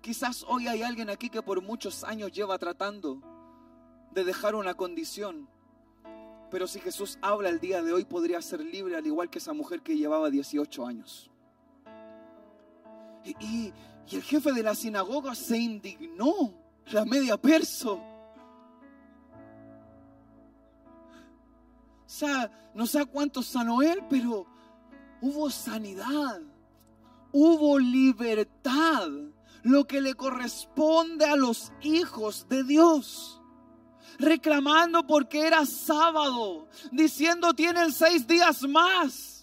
Quizás 0.01 0.45
hoy 0.47 0.67
hay 0.67 0.83
alguien 0.83 1.09
aquí 1.09 1.29
que 1.29 1.41
por 1.41 1.61
muchos 1.61 2.03
años 2.03 2.31
lleva 2.31 2.57
tratando 2.57 3.21
de 4.11 4.23
dejar 4.23 4.55
una 4.55 4.73
condición. 4.73 5.49
Pero 6.49 6.67
si 6.67 6.79
Jesús 6.79 7.17
habla 7.21 7.49
el 7.49 7.59
día 7.59 7.83
de 7.83 7.93
hoy, 7.93 8.05
podría 8.05 8.41
ser 8.41 8.61
libre 8.61 8.95
al 8.95 9.05
igual 9.05 9.29
que 9.29 9.37
esa 9.37 9.53
mujer 9.53 9.81
que 9.81 9.95
llevaba 9.95 10.29
18 10.29 10.85
años. 10.85 11.29
Y, 13.23 13.31
y, 13.39 13.73
y 14.09 14.15
el 14.15 14.23
jefe 14.23 14.51
de 14.53 14.63
la 14.63 14.73
sinagoga 14.73 15.35
se 15.35 15.57
indignó, 15.57 16.53
la 16.91 17.05
media 17.05 17.37
perso. 17.37 18.01
Sea, 22.09 22.71
no 22.73 22.87
sé 22.87 23.05
cuánto 23.05 23.43
sanó 23.43 23.81
él, 23.81 24.03
pero 24.09 24.47
hubo 25.21 25.49
sanidad, 25.49 26.41
hubo 27.31 27.77
libertad, 27.77 29.07
lo 29.61 29.85
que 29.85 30.01
le 30.01 30.15
corresponde 30.15 31.25
a 31.25 31.35
los 31.35 31.71
hijos 31.81 32.47
de 32.49 32.63
Dios. 32.63 33.41
Reclamando 34.17 35.05
porque 35.05 35.45
era 35.45 35.65
sábado, 35.65 36.67
diciendo 36.91 37.53
tienen 37.53 37.91
seis 37.91 38.25
días 38.25 38.63
más 38.63 39.38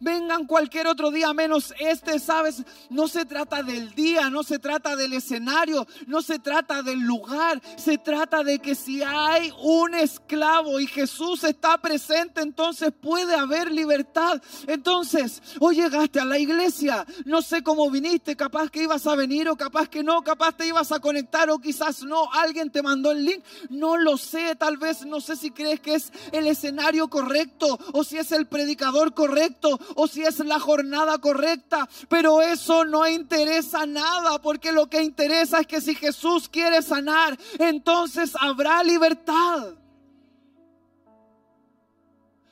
vengan 0.00 0.46
cualquier 0.46 0.86
otro 0.86 1.10
día 1.10 1.32
menos 1.32 1.74
este, 1.78 2.18
¿sabes? 2.18 2.62
No 2.90 3.08
se 3.08 3.24
trata 3.24 3.62
del 3.62 3.94
día, 3.94 4.30
no 4.30 4.42
se 4.42 4.58
trata 4.58 4.96
del 4.96 5.12
escenario, 5.12 5.86
no 6.06 6.22
se 6.22 6.38
trata 6.38 6.82
del 6.82 7.00
lugar, 7.00 7.60
se 7.76 7.98
trata 7.98 8.42
de 8.42 8.58
que 8.58 8.74
si 8.74 9.02
hay 9.02 9.52
un 9.62 9.94
esclavo 9.94 10.80
y 10.80 10.86
Jesús 10.86 11.44
está 11.44 11.78
presente, 11.78 12.40
entonces 12.40 12.92
puede 12.92 13.34
haber 13.34 13.70
libertad. 13.70 14.40
Entonces, 14.66 15.42
hoy 15.60 15.76
llegaste 15.76 16.20
a 16.20 16.24
la 16.24 16.38
iglesia, 16.38 17.06
no 17.24 17.42
sé 17.42 17.62
cómo 17.62 17.90
viniste, 17.90 18.36
capaz 18.36 18.70
que 18.70 18.82
ibas 18.82 19.06
a 19.06 19.14
venir 19.14 19.48
o 19.48 19.56
capaz 19.56 19.88
que 19.88 20.02
no, 20.02 20.22
capaz 20.22 20.56
te 20.56 20.66
ibas 20.66 20.92
a 20.92 21.00
conectar 21.00 21.50
o 21.50 21.58
quizás 21.58 22.02
no, 22.02 22.32
alguien 22.32 22.70
te 22.70 22.82
mandó 22.82 23.10
el 23.10 23.24
link, 23.24 23.44
no 23.70 23.96
lo 23.96 24.16
sé, 24.16 24.56
tal 24.56 24.76
vez 24.76 25.04
no 25.06 25.20
sé 25.20 25.36
si 25.36 25.50
crees 25.50 25.80
que 25.80 25.94
es 25.94 26.12
el 26.32 26.46
escenario 26.46 27.08
correcto 27.08 27.78
o 27.92 28.04
si 28.04 28.18
es 28.18 28.32
el 28.32 28.46
predicador 28.46 29.14
correcto 29.14 29.78
o 29.94 30.06
si 30.06 30.22
es 30.22 30.38
la 30.40 30.58
jornada 30.60 31.18
correcta, 31.18 31.88
pero 32.08 32.42
eso 32.42 32.84
no 32.84 33.06
interesa 33.08 33.86
nada 33.86 34.40
porque 34.40 34.72
lo 34.72 34.88
que 34.88 35.02
interesa 35.02 35.60
es 35.60 35.66
que 35.66 35.80
si 35.80 35.94
Jesús 35.94 36.48
quiere 36.48 36.82
sanar, 36.82 37.38
entonces 37.58 38.32
habrá 38.40 38.82
libertad. 38.82 39.74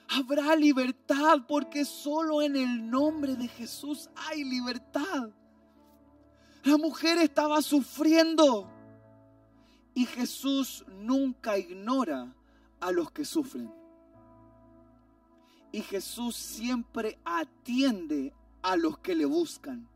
Habrá 0.09 0.55
libertad 0.57 1.39
porque 1.49 1.85
solo 1.85 2.43
en 2.43 2.57
el 2.57 2.91
nombre 2.91 3.35
de 3.35 3.49
Jesús 3.49 4.11
hay 4.15 4.45
libertad. 4.45 5.31
La 6.65 6.77
mujer 6.77 7.19
estaba 7.19 7.63
sufriendo 7.63 8.71
y 9.95 10.07
Jesús 10.07 10.85
nunca 10.89 11.59
ignora 11.59 12.33
a 12.81 12.93
los 12.93 13.11
que 13.11 13.25
sufren. 13.25 13.82
Y 15.73 15.81
Jesús 15.81 16.37
siempre 16.37 17.19
atiende 17.25 18.33
a 18.63 18.77
los 18.77 18.99
que 18.99 19.15
le 19.15 19.25
buscan. 19.25 19.89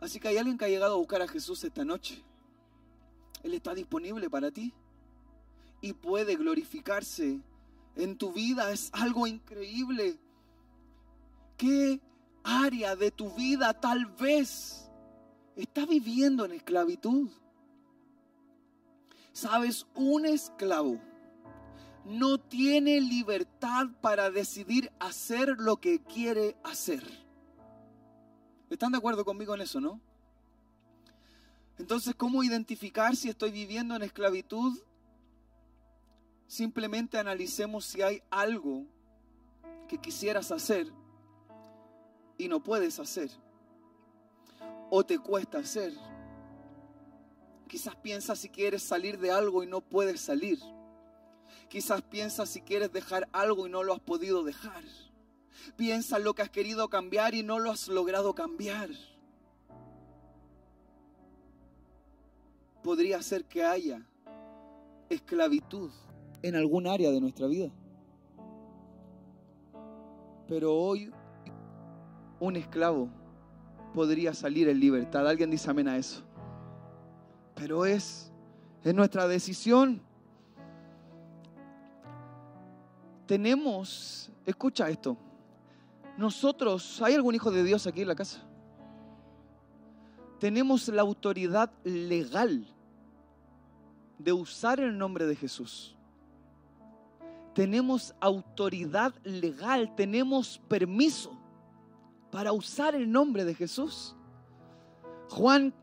Así 0.00 0.20
que 0.20 0.28
hay 0.28 0.36
alguien 0.36 0.58
que 0.58 0.64
ha 0.64 0.68
llegado 0.68 0.94
a 0.94 0.98
buscar 0.98 1.22
a 1.22 1.28
Jesús 1.28 1.62
esta 1.64 1.84
noche. 1.84 2.22
Él 3.42 3.54
está 3.54 3.74
disponible 3.74 4.28
para 4.28 4.50
ti 4.50 4.74
y 5.80 5.92
puede 5.92 6.36
glorificarse 6.36 7.40
en 7.96 8.18
tu 8.18 8.32
vida. 8.32 8.72
Es 8.72 8.90
algo 8.92 9.26
increíble. 9.26 10.18
¿Qué 11.56 12.00
área 12.42 12.96
de 12.96 13.10
tu 13.10 13.30
vida 13.30 13.72
tal 13.74 14.06
vez 14.06 14.88
está 15.58 15.84
viviendo 15.86 16.44
en 16.44 16.52
esclavitud. 16.52 17.28
Sabes, 19.32 19.86
un 19.94 20.24
esclavo 20.26 21.00
no 22.08 22.38
tiene 22.38 23.00
libertad 23.02 23.86
para 24.00 24.30
decidir 24.30 24.90
hacer 24.98 25.56
lo 25.58 25.76
que 25.76 26.00
quiere 26.02 26.56
hacer. 26.64 27.04
¿Están 28.70 28.92
de 28.92 28.98
acuerdo 28.98 29.26
conmigo 29.26 29.54
en 29.54 29.60
eso, 29.60 29.78
no? 29.78 30.00
Entonces, 31.78 32.14
¿cómo 32.14 32.42
identificar 32.42 33.14
si 33.14 33.28
estoy 33.28 33.50
viviendo 33.50 33.94
en 33.94 34.02
esclavitud? 34.02 34.78
Simplemente 36.46 37.18
analicemos 37.18 37.84
si 37.84 38.00
hay 38.00 38.22
algo 38.30 38.86
que 39.86 39.98
quisieras 39.98 40.50
hacer 40.50 40.90
y 42.38 42.48
no 42.48 42.62
puedes 42.62 42.98
hacer. 42.98 43.30
O 44.90 45.04
te 45.04 45.18
cuesta 45.18 45.58
hacer. 45.58 45.92
Quizás 47.68 47.94
piensas 47.96 48.38
si 48.38 48.48
quieres 48.48 48.82
salir 48.82 49.18
de 49.18 49.30
algo 49.30 49.62
y 49.62 49.66
no 49.66 49.82
puedes 49.82 50.22
salir. 50.22 50.58
Quizás 51.68 52.02
piensas 52.02 52.48
si 52.48 52.60
quieres 52.62 52.92
dejar 52.92 53.28
algo 53.32 53.66
y 53.66 53.70
no 53.70 53.82
lo 53.82 53.92
has 53.92 54.00
podido 54.00 54.42
dejar. 54.42 54.82
Piensa 55.76 56.18
lo 56.18 56.34
que 56.34 56.42
has 56.42 56.50
querido 56.50 56.88
cambiar 56.88 57.34
y 57.34 57.42
no 57.42 57.58
lo 57.58 57.70
has 57.70 57.88
logrado 57.88 58.34
cambiar. 58.34 58.88
Podría 62.82 63.20
ser 63.22 63.44
que 63.44 63.64
haya 63.64 64.06
esclavitud 65.10 65.90
en 66.42 66.56
algún 66.56 66.86
área 66.86 67.10
de 67.10 67.20
nuestra 67.20 67.46
vida. 67.46 67.70
Pero 70.46 70.74
hoy 70.74 71.12
un 72.40 72.56
esclavo 72.56 73.10
podría 73.92 74.32
salir 74.32 74.68
en 74.68 74.80
libertad. 74.80 75.28
Alguien 75.28 75.50
dice 75.50 75.70
amén 75.70 75.88
a 75.88 75.98
eso. 75.98 76.22
Pero 77.54 77.84
es, 77.84 78.32
es 78.84 78.94
nuestra 78.94 79.28
decisión. 79.28 80.07
Tenemos, 83.28 84.30
escucha 84.46 84.88
esto, 84.88 85.14
nosotros, 86.16 87.02
¿hay 87.02 87.12
algún 87.12 87.34
hijo 87.34 87.50
de 87.50 87.62
Dios 87.62 87.86
aquí 87.86 88.00
en 88.00 88.08
la 88.08 88.14
casa? 88.14 88.40
Tenemos 90.40 90.88
la 90.88 91.02
autoridad 91.02 91.70
legal 91.84 92.66
de 94.18 94.32
usar 94.32 94.80
el 94.80 94.96
nombre 94.96 95.26
de 95.26 95.36
Jesús. 95.36 95.94
Tenemos 97.54 98.14
autoridad 98.18 99.14
legal, 99.24 99.94
tenemos 99.94 100.58
permiso 100.66 101.38
para 102.32 102.52
usar 102.52 102.94
el 102.94 103.12
nombre 103.12 103.44
de 103.44 103.54
Jesús. 103.54 104.16
Juan 105.28 105.74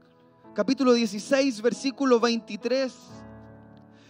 capítulo 0.56 0.94
16, 0.94 1.62
versículo 1.62 2.20
23. 2.20 3.15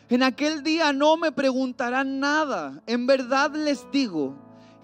En 0.09 0.21
aquel 0.21 0.61
día 0.61 0.93
no 0.93 1.17
me 1.17 1.31
preguntarán 1.31 2.19
nada. 2.19 2.81
En 2.85 3.07
verdad 3.07 3.53
les 3.55 3.89
digo 3.91 4.35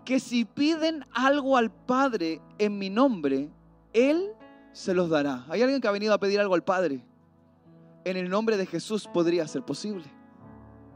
que 0.03 0.19
si 0.19 0.45
piden 0.45 1.05
algo 1.13 1.57
al 1.57 1.71
Padre 1.71 2.41
en 2.57 2.77
mi 2.79 2.89
nombre, 2.89 3.49
Él 3.93 4.31
se 4.73 4.93
los 4.93 5.09
dará. 5.09 5.45
¿Hay 5.49 5.61
alguien 5.61 5.79
que 5.79 5.87
ha 5.87 5.91
venido 5.91 6.13
a 6.13 6.19
pedir 6.19 6.39
algo 6.39 6.55
al 6.55 6.63
Padre? 6.63 7.03
En 8.03 8.17
el 8.17 8.29
nombre 8.29 8.57
de 8.57 8.65
Jesús 8.65 9.07
podría 9.13 9.47
ser 9.47 9.63
posible. 9.63 10.05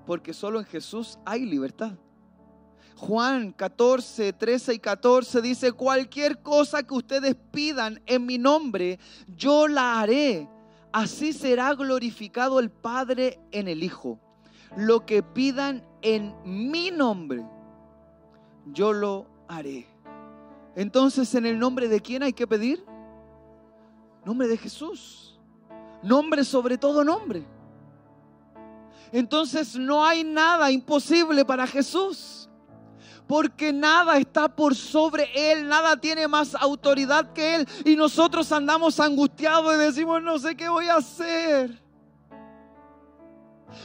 Porque 0.07 0.33
solo 0.33 0.59
en 0.59 0.65
Jesús 0.65 1.19
hay 1.23 1.45
libertad. 1.45 1.93
Juan 2.95 3.51
14, 3.51 4.33
13 4.33 4.73
y 4.73 4.79
14 4.79 5.41
dice, 5.41 5.71
cualquier 5.73 6.41
cosa 6.41 6.81
que 6.81 6.93
ustedes 6.93 7.35
pidan 7.51 8.01
en 8.05 8.25
mi 8.25 8.37
nombre, 8.37 8.99
yo 9.27 9.67
la 9.67 9.99
haré. 9.99 10.47
Así 10.95 11.33
será 11.33 11.73
glorificado 11.73 12.57
el 12.57 12.71
Padre 12.71 13.37
en 13.51 13.67
el 13.67 13.83
Hijo. 13.83 14.17
Lo 14.77 15.05
que 15.05 15.21
pidan 15.21 15.85
en 16.01 16.33
mi 16.45 16.89
nombre, 16.89 17.45
yo 18.67 18.93
lo 18.93 19.25
haré. 19.49 19.85
Entonces, 20.73 21.35
¿en 21.35 21.47
el 21.47 21.59
nombre 21.59 21.89
de 21.89 21.99
quién 21.99 22.23
hay 22.23 22.31
que 22.31 22.47
pedir? 22.47 22.81
Nombre 24.23 24.47
de 24.47 24.55
Jesús. 24.55 25.37
Nombre 26.01 26.45
sobre 26.45 26.77
todo 26.77 27.03
nombre. 27.03 27.45
Entonces 29.11 29.75
no 29.75 30.05
hay 30.05 30.23
nada 30.23 30.71
imposible 30.71 31.43
para 31.43 31.67
Jesús 31.67 32.44
porque 33.27 33.73
nada 33.73 34.17
está 34.17 34.47
por 34.47 34.75
sobre 34.75 35.29
Él, 35.51 35.67
nada 35.67 35.97
tiene 35.97 36.27
más 36.27 36.55
autoridad 36.55 37.33
que 37.33 37.55
Él. 37.55 37.67
Y 37.83 37.95
nosotros 37.95 38.51
andamos 38.51 38.99
angustiados 38.99 39.75
y 39.75 39.77
decimos, 39.77 40.21
no 40.21 40.39
sé 40.39 40.55
qué 40.55 40.69
voy 40.69 40.87
a 40.87 40.97
hacer. 40.97 41.85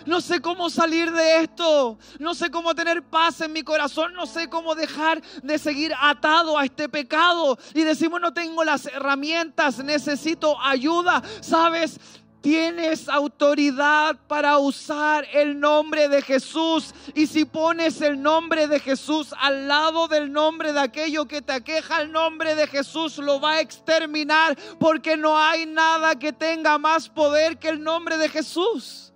No 0.07 0.21
sé 0.21 0.41
cómo 0.41 0.71
salir 0.71 1.11
de 1.11 1.43
esto. 1.43 1.99
No 2.19 2.35
sé 2.35 2.51
cómo 2.51 2.75
tener 2.75 3.03
paz 3.03 3.41
en 3.41 3.53
mi 3.53 3.63
corazón. 3.63 4.13
No 4.15 4.27
sé 4.27 4.49
cómo 4.49 4.75
dejar 4.75 5.23
de 5.43 5.59
seguir 5.59 5.93
atado 6.01 6.57
a 6.57 6.65
este 6.65 6.89
pecado. 6.89 7.59
Y 7.75 7.83
decimos, 7.83 8.21
no 8.21 8.33
tengo 8.33 8.65
las 8.65 8.87
herramientas. 8.87 9.83
Necesito 9.83 10.61
ayuda. 10.61 11.23
¿Sabes? 11.41 11.99
Tienes 12.41 13.07
autoridad 13.09 14.17
para 14.27 14.59
usar 14.59 15.27
el 15.33 15.61
nombre 15.61 16.09
de 16.09 16.23
Jesús. 16.23 16.95
Y 17.15 17.27
si 17.27 17.45
pones 17.45 18.01
el 18.01 18.21
nombre 18.21 18.67
de 18.67 18.81
Jesús 18.81 19.35
al 19.39 19.69
lado 19.69 20.09
del 20.09 20.33
nombre 20.33 20.73
de 20.73 20.81
aquello 20.81 21.27
que 21.27 21.43
te 21.43 21.53
aqueja, 21.53 22.01
el 22.01 22.11
nombre 22.11 22.55
de 22.55 22.67
Jesús 22.67 23.19
lo 23.19 23.41
va 23.41 23.55
a 23.55 23.61
exterminar 23.61 24.57
porque 24.79 25.19
no 25.19 25.37
hay 25.37 25.67
nada 25.67 26.19
que 26.19 26.33
tenga 26.33 26.79
más 26.79 27.09
poder 27.09 27.59
que 27.59 27.69
el 27.69 27.83
nombre 27.83 28.17
de 28.17 28.29
Jesús. 28.31 29.13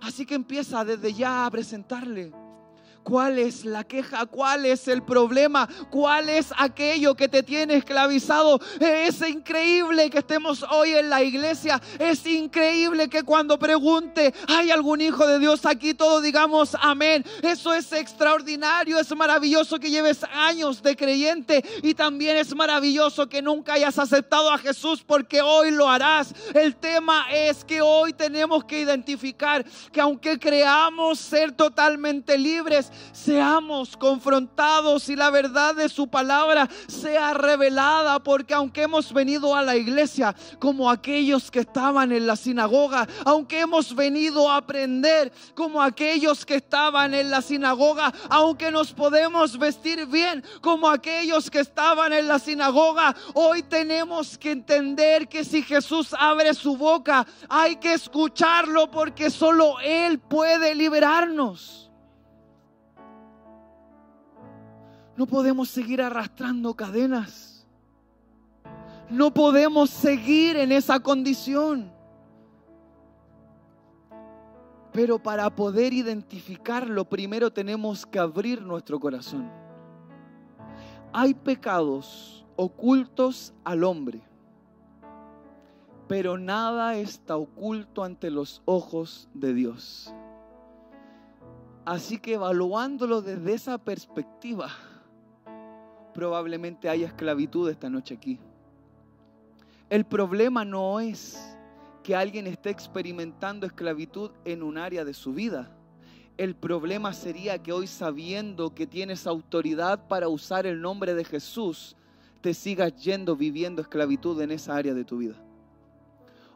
Así 0.00 0.26
que 0.26 0.34
empieza 0.34 0.84
desde 0.84 1.14
ya 1.14 1.46
a 1.46 1.50
presentarle 1.50 2.32
¿Cuál 3.06 3.38
es 3.38 3.64
la 3.64 3.84
queja? 3.84 4.26
¿Cuál 4.26 4.66
es 4.66 4.88
el 4.88 5.00
problema? 5.00 5.68
¿Cuál 5.90 6.28
es 6.28 6.52
aquello 6.58 7.14
que 7.14 7.28
te 7.28 7.44
tiene 7.44 7.76
esclavizado? 7.76 8.60
Es 8.80 9.22
increíble 9.22 10.10
que 10.10 10.18
estemos 10.18 10.64
hoy 10.68 10.90
en 10.90 11.08
la 11.08 11.22
iglesia. 11.22 11.80
Es 12.00 12.26
increíble 12.26 13.08
que 13.08 13.22
cuando 13.22 13.60
pregunte, 13.60 14.34
¿hay 14.48 14.72
algún 14.72 15.00
hijo 15.00 15.24
de 15.24 15.38
Dios 15.38 15.64
aquí? 15.66 15.94
Todos 15.94 16.20
digamos 16.20 16.76
amén. 16.80 17.24
Eso 17.42 17.72
es 17.72 17.92
extraordinario. 17.92 18.98
Es 18.98 19.14
maravilloso 19.14 19.78
que 19.78 19.88
lleves 19.88 20.24
años 20.34 20.82
de 20.82 20.96
creyente. 20.96 21.64
Y 21.84 21.94
también 21.94 22.36
es 22.36 22.56
maravilloso 22.56 23.28
que 23.28 23.40
nunca 23.40 23.74
hayas 23.74 24.00
aceptado 24.00 24.50
a 24.50 24.58
Jesús 24.58 25.04
porque 25.06 25.40
hoy 25.40 25.70
lo 25.70 25.88
harás. 25.88 26.34
El 26.52 26.74
tema 26.74 27.26
es 27.32 27.64
que 27.64 27.80
hoy 27.80 28.12
tenemos 28.14 28.64
que 28.64 28.80
identificar 28.80 29.64
que 29.92 30.00
aunque 30.00 30.40
creamos 30.40 31.20
ser 31.20 31.52
totalmente 31.52 32.36
libres, 32.36 32.90
seamos 33.12 33.96
confrontados 33.96 35.08
y 35.08 35.16
la 35.16 35.30
verdad 35.30 35.74
de 35.74 35.88
su 35.88 36.08
palabra 36.08 36.68
sea 36.86 37.34
revelada, 37.34 38.18
porque 38.20 38.54
aunque 38.54 38.82
hemos 38.82 39.12
venido 39.12 39.54
a 39.54 39.62
la 39.62 39.76
iglesia 39.76 40.34
como 40.58 40.90
aquellos 40.90 41.50
que 41.50 41.60
estaban 41.60 42.12
en 42.12 42.26
la 42.26 42.36
sinagoga, 42.36 43.08
aunque 43.24 43.60
hemos 43.60 43.94
venido 43.94 44.50
a 44.50 44.56
aprender 44.56 45.32
como 45.54 45.82
aquellos 45.82 46.44
que 46.44 46.56
estaban 46.56 47.14
en 47.14 47.30
la 47.30 47.42
sinagoga, 47.42 48.12
aunque 48.28 48.70
nos 48.70 48.92
podemos 48.92 49.58
vestir 49.58 50.06
bien 50.06 50.44
como 50.60 50.88
aquellos 50.88 51.50
que 51.50 51.60
estaban 51.60 52.12
en 52.12 52.28
la 52.28 52.38
sinagoga, 52.38 53.14
hoy 53.34 53.62
tenemos 53.62 54.38
que 54.38 54.52
entender 54.52 55.28
que 55.28 55.44
si 55.44 55.62
Jesús 55.62 56.14
abre 56.18 56.54
su 56.54 56.76
boca, 56.76 57.26
hay 57.48 57.76
que 57.76 57.94
escucharlo 57.94 58.90
porque 58.90 59.30
solo 59.30 59.80
Él 59.80 60.18
puede 60.18 60.74
liberarnos. 60.74 61.85
No 65.16 65.26
podemos 65.26 65.68
seguir 65.68 66.02
arrastrando 66.02 66.74
cadenas. 66.74 67.66
No 69.08 69.32
podemos 69.32 69.90
seguir 69.90 70.56
en 70.56 70.72
esa 70.72 71.00
condición. 71.00 71.90
Pero 74.92 75.18
para 75.22 75.48
poder 75.54 75.92
identificarlo, 75.92 77.04
primero 77.04 77.52
tenemos 77.52 78.04
que 78.04 78.18
abrir 78.18 78.62
nuestro 78.62 78.98
corazón. 78.98 79.50
Hay 81.12 81.34
pecados 81.34 82.46
ocultos 82.56 83.54
al 83.64 83.84
hombre, 83.84 84.22
pero 86.08 86.38
nada 86.38 86.96
está 86.96 87.36
oculto 87.36 88.04
ante 88.04 88.30
los 88.30 88.62
ojos 88.64 89.28
de 89.34 89.54
Dios. 89.54 90.14
Así 91.84 92.18
que 92.18 92.34
evaluándolo 92.34 93.22
desde 93.22 93.54
esa 93.54 93.78
perspectiva, 93.78 94.70
probablemente 96.16 96.88
haya 96.88 97.06
esclavitud 97.08 97.68
esta 97.68 97.90
noche 97.90 98.14
aquí. 98.14 98.38
El 99.90 100.06
problema 100.06 100.64
no 100.64 100.98
es 100.98 101.54
que 102.02 102.16
alguien 102.16 102.46
esté 102.46 102.70
experimentando 102.70 103.66
esclavitud 103.66 104.30
en 104.46 104.62
un 104.62 104.78
área 104.78 105.04
de 105.04 105.12
su 105.12 105.34
vida. 105.34 105.70
El 106.38 106.56
problema 106.56 107.12
sería 107.12 107.62
que 107.62 107.70
hoy 107.70 107.86
sabiendo 107.86 108.74
que 108.74 108.86
tienes 108.86 109.26
autoridad 109.26 110.08
para 110.08 110.28
usar 110.28 110.66
el 110.66 110.80
nombre 110.80 111.12
de 111.12 111.22
Jesús, 111.22 111.94
te 112.40 112.54
sigas 112.54 112.96
yendo 112.96 113.36
viviendo 113.36 113.82
esclavitud 113.82 114.40
en 114.40 114.52
esa 114.52 114.74
área 114.74 114.94
de 114.94 115.04
tu 115.04 115.18
vida. 115.18 115.34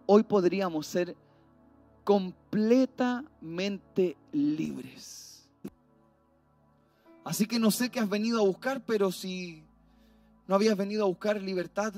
Hoy 0.06 0.22
podríamos 0.22 0.86
ser 0.86 1.14
completamente 2.02 4.16
libres. 4.32 5.29
Así 7.24 7.46
que 7.46 7.58
no 7.58 7.70
sé 7.70 7.90
qué 7.90 8.00
has 8.00 8.08
venido 8.08 8.40
a 8.40 8.46
buscar, 8.46 8.84
pero 8.84 9.12
si 9.12 9.62
no 10.48 10.54
habías 10.54 10.76
venido 10.76 11.04
a 11.04 11.08
buscar 11.08 11.40
libertad, 11.40 11.92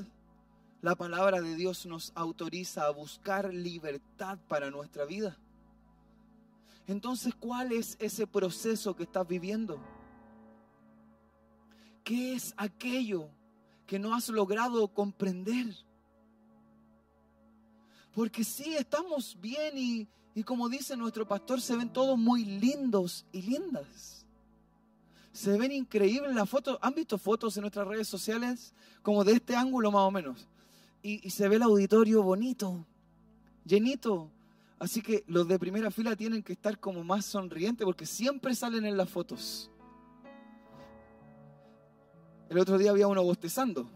la 0.81 0.95
palabra 0.95 1.41
de 1.41 1.55
Dios 1.55 1.85
nos 1.85 2.11
autoriza 2.13 2.85
a 2.85 2.91
buscar 2.91 3.53
libertad 3.53 4.37
para 4.49 4.69
nuestra 4.69 5.05
vida. 5.05 5.37
Entonces, 6.87 7.33
¿cuál 7.33 7.71
es 7.71 7.95
ese 7.99 8.27
proceso 8.27 8.95
que 8.95 9.03
estás 9.03 9.25
viviendo? 9.25 9.79
¿Qué 12.03 12.33
es 12.33 12.53
aquello 12.57 13.29
que 13.87 13.97
no 13.97 14.13
has 14.13 14.27
logrado 14.27 14.89
comprender? 14.89 15.73
Porque 18.13 18.43
sí, 18.43 18.75
estamos 18.75 19.37
bien 19.39 19.77
y, 19.77 20.07
y 20.35 20.43
como 20.43 20.67
dice 20.67 20.97
nuestro 20.97 21.25
pastor, 21.25 21.61
se 21.61 21.77
ven 21.77 21.93
todos 21.93 22.17
muy 22.17 22.43
lindos 22.43 23.25
y 23.31 23.41
lindas. 23.41 24.22
Se 25.33 25.57
ven 25.57 25.71
increíbles 25.71 26.33
las 26.35 26.47
fotos. 26.47 26.77
¿Han 26.81 26.93
visto 26.93 27.17
fotos 27.17 27.57
en 27.57 27.61
nuestras 27.61 27.87
redes 27.87 28.07
sociales? 28.07 28.73
Como 29.01 29.23
de 29.23 29.33
este 29.33 29.55
ángulo 29.55 29.91
más 29.91 30.03
o 30.03 30.11
menos. 30.11 30.47
Y, 31.01 31.29
se 31.31 31.49
ve 31.49 31.57
el 31.57 31.63
auditorio 31.63 32.21
bonito, 32.21 32.85
llenito. 33.65 34.29
Así 34.79 35.01
que 35.01 35.23
los 35.27 35.47
de 35.47 35.59
primera 35.59 35.91
fila 35.91 36.15
tienen 36.15 36.43
que 36.43 36.53
estar 36.53 36.79
como 36.79 37.03
más 37.03 37.25
sonrientes 37.25 37.83
porque 37.83 38.05
siempre 38.05 38.55
salen 38.55 38.85
en 38.85 38.95
las 38.95 39.09
fotos. 39.09 39.69
El 42.49 42.59
otro 42.59 42.77
día 42.77 42.91
había 42.91 43.07
uno 43.07 43.23
bostezando. 43.23 43.89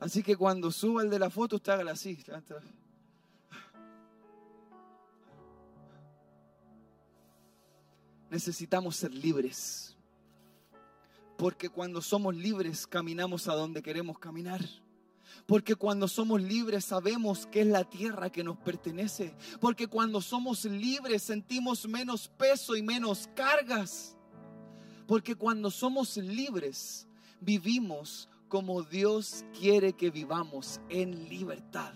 Así 0.00 0.22
que 0.24 0.36
cuando 0.36 0.72
suba 0.72 1.02
el 1.02 1.08
de 1.08 1.20
la 1.20 1.30
foto, 1.30 1.56
usted 1.56 1.72
hágala 1.72 1.92
así. 1.92 2.18
Necesitamos 8.32 8.96
ser 8.96 9.12
libres. 9.12 9.94
Porque 11.36 11.68
cuando 11.68 12.00
somos 12.00 12.34
libres, 12.34 12.86
caminamos 12.86 13.46
a 13.46 13.52
donde 13.52 13.82
queremos 13.82 14.18
caminar. 14.18 14.64
Porque 15.44 15.74
cuando 15.74 16.08
somos 16.08 16.40
libres 16.40 16.86
sabemos 16.86 17.44
que 17.44 17.60
es 17.60 17.66
la 17.66 17.84
tierra 17.84 18.30
que 18.30 18.42
nos 18.42 18.56
pertenece. 18.56 19.36
Porque 19.60 19.86
cuando 19.86 20.22
somos 20.22 20.64
libres 20.64 21.24
sentimos 21.24 21.86
menos 21.86 22.28
peso 22.28 22.74
y 22.74 22.82
menos 22.82 23.28
cargas. 23.36 24.16
Porque 25.06 25.34
cuando 25.34 25.70
somos 25.70 26.16
libres 26.16 27.06
vivimos 27.38 28.30
como 28.48 28.82
Dios 28.82 29.44
quiere 29.60 29.92
que 29.92 30.10
vivamos 30.10 30.80
en 30.88 31.28
libertad. 31.28 31.92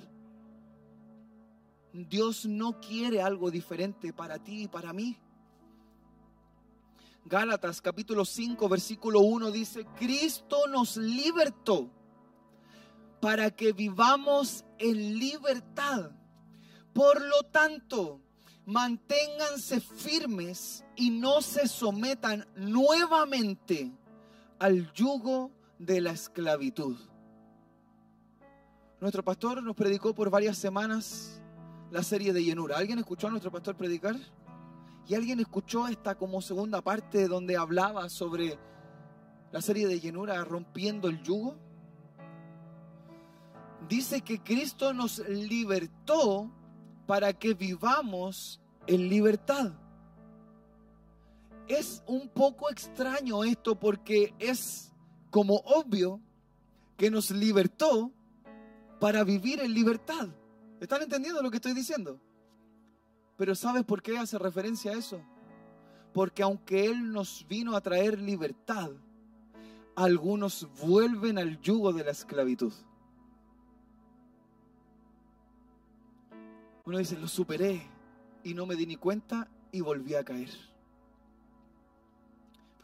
Dios 1.94 2.44
no 2.44 2.78
quiere 2.78 3.22
algo 3.22 3.50
diferente 3.50 4.12
para 4.12 4.38
ti 4.38 4.64
y 4.64 4.68
para 4.68 4.92
mí. 4.92 5.16
Gálatas 7.28 7.80
capítulo 7.80 8.24
5 8.24 8.68
versículo 8.68 9.18
1 9.18 9.50
dice, 9.50 9.84
Cristo 9.98 10.68
nos 10.70 10.96
libertó 10.96 11.90
para 13.20 13.50
que 13.50 13.72
vivamos 13.72 14.64
en 14.78 15.18
libertad. 15.18 16.12
Por 16.92 17.20
lo 17.20 17.42
tanto, 17.50 18.20
manténganse 18.64 19.80
firmes 19.80 20.84
y 20.94 21.10
no 21.10 21.42
se 21.42 21.66
sometan 21.66 22.46
nuevamente 22.54 23.90
al 24.60 24.92
yugo 24.92 25.50
de 25.80 26.00
la 26.00 26.12
esclavitud. 26.12 26.96
Nuestro 29.00 29.24
pastor 29.24 29.64
nos 29.64 29.74
predicó 29.74 30.14
por 30.14 30.30
varias 30.30 30.58
semanas 30.58 31.42
la 31.90 32.04
serie 32.04 32.32
de 32.32 32.44
llenura. 32.44 32.78
¿Alguien 32.78 33.00
escuchó 33.00 33.26
a 33.26 33.30
nuestro 33.30 33.50
pastor 33.50 33.76
predicar? 33.76 34.14
¿Y 35.08 35.14
alguien 35.14 35.40
escuchó 35.40 35.86
esta 35.88 36.16
como 36.16 36.42
segunda 36.42 36.82
parte 36.82 37.28
donde 37.28 37.56
hablaba 37.56 38.08
sobre 38.08 38.58
la 39.52 39.60
serie 39.60 39.86
de 39.86 40.00
llenura 40.00 40.42
rompiendo 40.44 41.08
el 41.08 41.22
yugo? 41.22 41.56
dice 43.88 44.20
que 44.20 44.40
Cristo 44.40 44.92
nos 44.92 45.18
libertó 45.28 46.50
para 47.06 47.32
que 47.32 47.54
vivamos 47.54 48.60
en 48.86 49.08
libertad. 49.08 49.72
Es 51.68 52.02
un 52.06 52.28
poco 52.28 52.70
extraño 52.70 53.44
esto 53.44 53.78
porque 53.78 54.34
es 54.38 54.92
como 55.30 55.56
obvio 55.56 56.20
que 56.96 57.10
nos 57.10 57.30
libertó 57.30 58.12
para 59.00 59.24
vivir 59.24 59.60
en 59.60 59.74
libertad. 59.74 60.28
¿Están 60.80 61.02
entendiendo 61.02 61.42
lo 61.42 61.50
que 61.50 61.56
estoy 61.56 61.74
diciendo? 61.74 62.20
Pero 63.36 63.54
¿sabes 63.54 63.84
por 63.84 64.02
qué 64.02 64.18
hace 64.18 64.38
referencia 64.38 64.92
a 64.92 64.98
eso? 64.98 65.20
Porque 66.12 66.42
aunque 66.42 66.86
Él 66.86 67.12
nos 67.12 67.46
vino 67.48 67.76
a 67.76 67.80
traer 67.80 68.18
libertad, 68.18 68.90
algunos 69.94 70.68
vuelven 70.80 71.38
al 71.38 71.60
yugo 71.60 71.92
de 71.92 72.04
la 72.04 72.10
esclavitud. 72.10 72.72
Uno 76.84 76.98
dice, 76.98 77.18
lo 77.18 77.28
superé 77.28 77.82
y 78.44 78.54
no 78.54 78.64
me 78.64 78.76
di 78.76 78.86
ni 78.86 78.96
cuenta 78.96 79.48
y 79.72 79.80
volví 79.80 80.14
a 80.14 80.24
caer. 80.24 80.50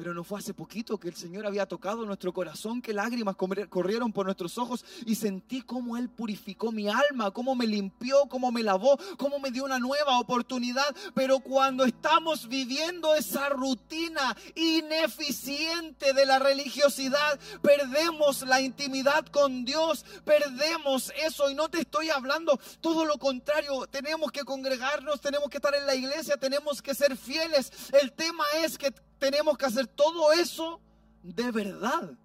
Pero 0.02 0.14
no 0.14 0.24
fue 0.24 0.40
hace 0.40 0.52
poquito 0.52 0.98
que 0.98 1.06
el 1.06 1.14
Señor 1.14 1.46
había 1.46 1.64
tocado 1.64 2.04
nuestro 2.04 2.32
corazón, 2.32 2.82
que 2.82 2.92
lágrimas 2.92 3.36
corrieron 3.36 4.12
por 4.12 4.26
nuestros 4.26 4.58
ojos 4.58 4.84
y 5.06 5.14
sentí 5.14 5.62
cómo 5.62 5.96
Él 5.96 6.08
purificó 6.08 6.72
mi 6.72 6.88
alma, 6.88 7.30
cómo 7.30 7.54
me 7.54 7.68
limpió, 7.68 8.16
cómo 8.28 8.50
me 8.50 8.64
lavó, 8.64 8.98
cómo 9.16 9.38
me 9.38 9.52
dio 9.52 9.64
una 9.64 9.78
nueva 9.78 10.18
oportunidad. 10.18 10.92
Pero 11.14 11.38
cuando 11.38 11.84
estamos 11.84 12.48
viviendo 12.48 13.14
esa 13.14 13.48
rutina 13.50 14.36
ineficiente 14.56 16.12
de 16.12 16.26
la 16.26 16.40
religiosidad, 16.40 17.38
perdemos 17.62 18.42
la 18.42 18.60
intimidad 18.60 19.24
con 19.26 19.64
Dios, 19.64 20.04
perdemos 20.24 21.12
eso. 21.24 21.48
Y 21.48 21.54
no 21.54 21.68
te 21.68 21.78
estoy 21.78 22.10
hablando 22.10 22.58
todo 22.80 23.04
lo 23.04 23.18
contrario, 23.18 23.86
tenemos 23.86 24.32
que 24.32 24.42
congregarnos, 24.42 25.20
tenemos 25.20 25.48
que 25.48 25.58
estar 25.58 25.76
en 25.76 25.86
la 25.86 25.94
iglesia, 25.94 26.36
tenemos 26.38 26.82
que 26.82 26.92
ser 26.92 27.16
fieles. 27.16 27.70
El 27.92 28.10
tema 28.10 28.42
es 28.64 28.76
que 28.76 28.92
tenemos 29.22 29.56
que 29.56 29.66
hacer 29.66 29.86
todo 29.86 30.32
eso 30.32 30.80
de 31.22 31.52
verdad 31.52 32.18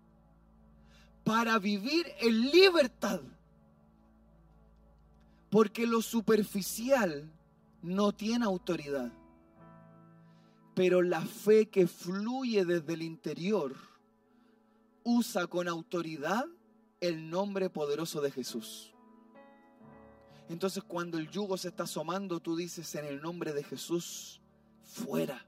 para 1.24 1.60
vivir 1.60 2.08
en 2.20 2.50
libertad. 2.50 3.22
Porque 5.52 5.86
lo 5.86 6.02
superficial 6.02 7.32
no 7.84 8.14
tiene 8.14 8.46
autoridad. 8.46 9.12
Pero 10.74 11.04
la 11.04 11.22
fe 11.22 11.70
que 11.70 11.86
fluye 11.86 12.66
desde 12.66 12.94
el 12.94 13.04
interior 13.04 13.76
usa 15.04 15.46
con 15.46 15.68
autoridad 15.68 16.46
el 17.00 17.30
nombre 17.30 17.70
poderoso 17.70 18.22
de 18.22 18.32
Jesús. 18.32 18.96
Entonces 20.50 20.84
cuando 20.84 21.20
el 21.20 21.30
yugo 21.30 21.58
se 21.58 21.68
está 21.68 21.84
asomando, 21.84 22.40
tú 22.40 22.56
dices 22.56 22.96
en 22.96 23.06
el 23.06 23.22
nombre 23.22 23.54
de 23.54 23.64
Jesús, 23.64 24.42
fuera. 24.84 25.47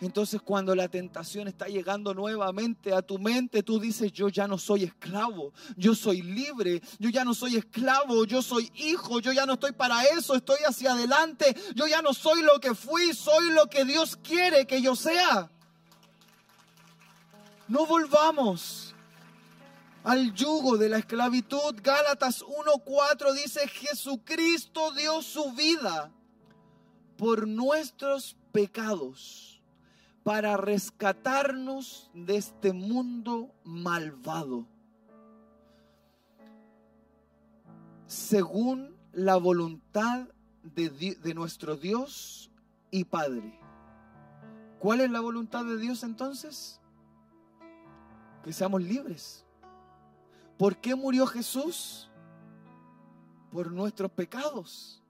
Entonces 0.00 0.42
cuando 0.42 0.74
la 0.74 0.88
tentación 0.88 1.46
está 1.46 1.66
llegando 1.66 2.14
nuevamente 2.14 2.92
a 2.92 3.00
tu 3.00 3.18
mente, 3.18 3.62
tú 3.62 3.78
dices, 3.78 4.12
yo 4.12 4.28
ya 4.28 4.48
no 4.48 4.58
soy 4.58 4.84
esclavo, 4.84 5.52
yo 5.76 5.94
soy 5.94 6.20
libre, 6.20 6.82
yo 6.98 7.10
ya 7.10 7.24
no 7.24 7.32
soy 7.32 7.56
esclavo, 7.56 8.24
yo 8.24 8.42
soy 8.42 8.70
hijo, 8.74 9.20
yo 9.20 9.32
ya 9.32 9.46
no 9.46 9.54
estoy 9.54 9.72
para 9.72 10.02
eso, 10.04 10.34
estoy 10.34 10.58
hacia 10.66 10.92
adelante, 10.92 11.56
yo 11.74 11.86
ya 11.86 12.02
no 12.02 12.12
soy 12.12 12.42
lo 12.42 12.58
que 12.60 12.74
fui, 12.74 13.14
soy 13.14 13.50
lo 13.52 13.66
que 13.66 13.84
Dios 13.84 14.18
quiere 14.22 14.66
que 14.66 14.82
yo 14.82 14.96
sea. 14.96 15.50
No 17.68 17.86
volvamos 17.86 18.94
al 20.02 20.34
yugo 20.34 20.76
de 20.76 20.88
la 20.88 20.98
esclavitud. 20.98 21.76
Gálatas 21.82 22.42
1.4 22.42 23.32
dice, 23.32 23.66
Jesucristo 23.68 24.92
dio 24.92 25.22
su 25.22 25.52
vida 25.52 26.10
por 27.16 27.46
nuestros 27.46 28.36
pecados 28.52 29.53
para 30.24 30.56
rescatarnos 30.56 32.10
de 32.14 32.36
este 32.36 32.72
mundo 32.72 33.54
malvado. 33.62 34.66
Según 38.06 38.96
la 39.12 39.36
voluntad 39.36 40.28
de, 40.62 41.34
nuestro 41.34 41.76
Dios 41.76 42.50
y 42.90 43.04
Padre. 43.04 43.60
¿Cuál 44.78 45.02
es 45.02 45.10
la 45.10 45.20
voluntad 45.20 45.64
de 45.64 45.76
Dios 45.76 46.02
entonces? 46.02 46.80
Que 48.42 48.52
seamos 48.52 48.82
libres. 48.82 49.44
¿Por 50.58 50.78
qué 50.78 50.94
murió 50.94 51.26
Jesús? 51.26 52.08
Por 53.52 53.70
nuestros 53.70 54.10
pecados. 54.10 55.02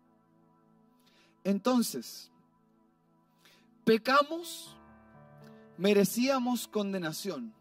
Entonces, 1.45 2.31
pecamos, 3.85 4.74
merecíamos 5.77 6.69
condenación. 6.69 7.55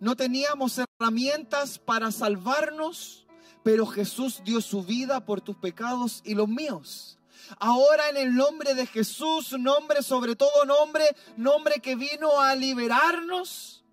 No 0.00 0.16
teníamos 0.16 0.78
herramientas 0.78 1.78
para 1.78 2.10
salvarnos, 2.10 3.26
pero 3.62 3.86
Jesús 3.86 4.42
dio 4.44 4.60
su 4.60 4.82
vida 4.82 5.24
por 5.24 5.40
tus 5.40 5.56
pecados 5.56 6.22
y 6.24 6.34
los 6.34 6.48
míos. 6.48 7.18
Ahora 7.58 8.08
en 8.08 8.16
el 8.16 8.34
nombre 8.34 8.74
de 8.74 8.86
Jesús, 8.86 9.52
nombre 9.58 10.02
sobre 10.02 10.34
todo 10.36 10.64
nombre, 10.64 11.04
nombre 11.36 11.80
que 11.80 11.96
vino 11.96 12.40
a 12.40 12.54
liberarnos, 12.54 13.84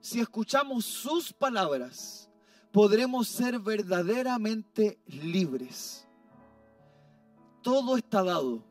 si 0.00 0.20
escuchamos 0.20 0.84
sus 0.84 1.32
palabras, 1.32 2.28
podremos 2.72 3.28
ser 3.28 3.58
verdaderamente 3.60 4.98
libres. 5.06 6.06
Todo 7.62 7.96
está 7.96 8.22
dado. 8.24 8.64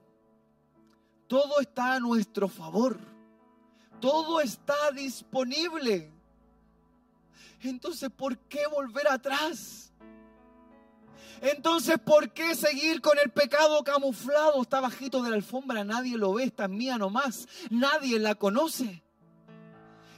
Todo 1.28 1.62
está 1.62 1.94
a 1.94 2.00
nuestro 2.02 2.50
favor. 2.50 3.11
Todo 4.02 4.42
está 4.42 4.92
disponible. 4.92 6.12
Entonces, 7.62 8.10
¿por 8.10 8.38
qué 8.38 8.66
volver 8.68 9.08
atrás? 9.08 9.94
Entonces, 11.42 11.98
¿por 12.00 12.32
qué 12.34 12.56
seguir 12.56 13.02
con 13.02 13.18
el 13.18 13.32
pecado 13.32 13.84
camuflado? 13.84 14.62
Está 14.62 14.80
bajito 14.80 15.24
de 15.24 15.30
la 15.30 15.36
alfombra, 15.36 15.84
nadie 15.84 16.18
lo 16.18 16.34
ve, 16.34 16.44
está 16.44 16.68
mía 16.68 16.98
nomás, 16.98 17.48
nadie 17.70 18.20
la 18.20 18.36
conoce. 18.36 19.02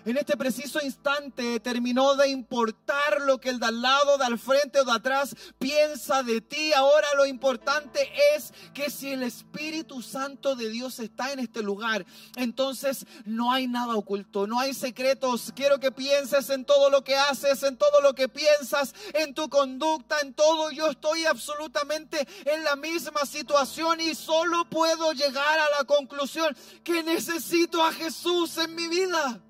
En 0.05 0.17
este 0.17 0.35
preciso 0.35 0.81
instante 0.83 1.61
terminó 1.61 2.15
de 2.15 2.27
importar 2.27 3.21
lo 3.21 3.39
que 3.39 3.49
el 3.49 3.59
de 3.59 3.67
al 3.67 3.81
lado, 3.81 4.17
de 4.17 4.25
al 4.25 4.37
frente 4.37 4.81
o 4.81 4.83
de 4.83 4.91
atrás 4.91 5.33
piensa 5.59 6.23
de 6.23 6.41
ti. 6.41 6.73
Ahora 6.73 7.07
lo 7.15 7.25
importante 7.25 8.09
es 8.35 8.53
que 8.73 8.89
si 8.89 9.13
el 9.13 9.23
Espíritu 9.23 10.01
Santo 10.01 10.57
de 10.57 10.67
Dios 10.69 10.99
está 10.99 11.31
en 11.31 11.39
este 11.39 11.63
lugar, 11.63 12.05
entonces 12.35 13.05
no 13.23 13.53
hay 13.53 13.67
nada 13.67 13.95
oculto, 13.95 14.45
no 14.45 14.59
hay 14.59 14.73
secretos. 14.73 15.53
Quiero 15.55 15.79
que 15.79 15.93
pienses 15.93 16.49
en 16.49 16.65
todo 16.65 16.89
lo 16.89 17.05
que 17.05 17.15
haces, 17.15 17.63
en 17.63 17.77
todo 17.77 18.01
lo 18.01 18.13
que 18.13 18.27
piensas, 18.27 18.93
en 19.13 19.33
tu 19.33 19.47
conducta, 19.47 20.19
en 20.19 20.33
todo. 20.33 20.71
Yo 20.71 20.89
estoy 20.89 21.25
absolutamente 21.25 22.27
en 22.43 22.65
la 22.65 22.75
misma 22.75 23.25
situación 23.25 24.01
y 24.01 24.15
solo 24.15 24.65
puedo 24.65 25.13
llegar 25.13 25.59
a 25.59 25.77
la 25.77 25.85
conclusión 25.85 26.53
que 26.83 27.03
necesito 27.03 27.81
a 27.85 27.93
Jesús 27.93 28.57
en 28.57 28.75
mi 28.75 28.89
vida 28.89 29.41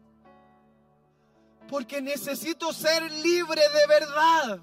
porque 1.67 2.01
necesito 2.01 2.73
ser 2.73 3.11
libre 3.11 3.61
de 3.61 3.87
verdad. 3.87 4.59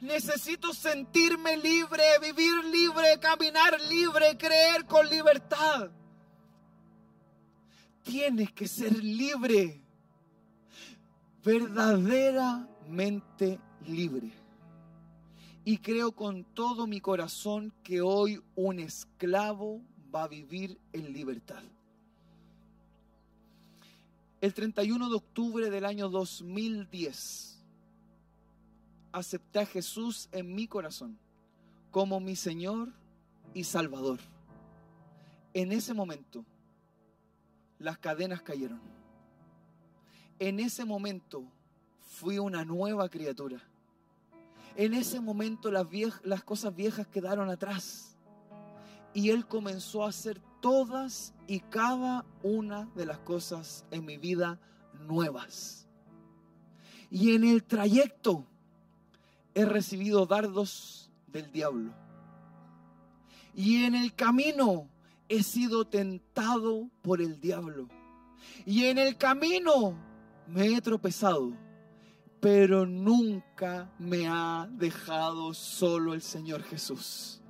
Necesito 0.00 0.72
sentirme 0.72 1.56
libre, 1.56 2.02
vivir 2.20 2.64
libre, 2.64 3.18
caminar 3.20 3.80
libre, 3.82 4.36
creer 4.38 4.86
con 4.86 5.08
libertad. 5.08 5.90
Tienes 8.02 8.50
que 8.52 8.66
ser 8.66 9.04
libre, 9.04 9.80
verdaderamente 11.44 13.60
libre. 13.86 14.32
Y 15.64 15.78
creo 15.78 16.12
con 16.12 16.44
todo 16.44 16.86
mi 16.86 17.00
corazón 17.00 17.72
que 17.82 18.00
hoy 18.00 18.40
un 18.54 18.78
esclavo 18.80 19.82
va 20.14 20.24
a 20.24 20.28
vivir 20.28 20.78
en 20.92 21.12
libertad. 21.12 21.62
El 24.40 24.54
31 24.54 25.10
de 25.10 25.16
octubre 25.16 25.68
del 25.68 25.84
año 25.84 26.08
2010 26.08 27.62
acepté 29.12 29.58
a 29.58 29.66
Jesús 29.66 30.30
en 30.32 30.54
mi 30.54 30.66
corazón 30.66 31.18
como 31.90 32.20
mi 32.20 32.36
Señor 32.36 32.88
y 33.52 33.64
Salvador. 33.64 34.18
En 35.52 35.72
ese 35.72 35.92
momento 35.92 36.46
las 37.78 37.98
cadenas 37.98 38.40
cayeron. 38.40 38.80
En 40.38 40.58
ese 40.58 40.86
momento 40.86 41.44
fui 42.00 42.38
una 42.38 42.64
nueva 42.64 43.10
criatura. 43.10 43.60
En 44.74 44.94
ese 44.94 45.20
momento 45.20 45.70
las, 45.70 45.86
las 46.22 46.44
cosas 46.44 46.74
viejas 46.74 47.06
quedaron 47.06 47.50
atrás. 47.50 48.09
Y 49.12 49.30
Él 49.30 49.46
comenzó 49.46 50.04
a 50.04 50.08
hacer 50.08 50.40
todas 50.60 51.34
y 51.46 51.60
cada 51.60 52.24
una 52.42 52.88
de 52.94 53.06
las 53.06 53.18
cosas 53.18 53.84
en 53.90 54.04
mi 54.04 54.16
vida 54.16 54.60
nuevas. 55.06 55.88
Y 57.10 57.34
en 57.34 57.44
el 57.44 57.64
trayecto 57.64 58.46
he 59.54 59.64
recibido 59.64 60.26
dardos 60.26 61.10
del 61.26 61.50
diablo. 61.50 61.92
Y 63.54 63.84
en 63.84 63.94
el 63.94 64.14
camino 64.14 64.88
he 65.28 65.42
sido 65.42 65.86
tentado 65.86 66.88
por 67.02 67.20
el 67.20 67.40
diablo. 67.40 67.88
Y 68.64 68.84
en 68.84 68.98
el 68.98 69.16
camino 69.16 69.94
me 70.46 70.66
he 70.66 70.80
tropezado. 70.80 71.52
Pero 72.40 72.86
nunca 72.86 73.92
me 73.98 74.26
ha 74.26 74.68
dejado 74.70 75.52
solo 75.52 76.14
el 76.14 76.22
Señor 76.22 76.62
Jesús. 76.62 77.42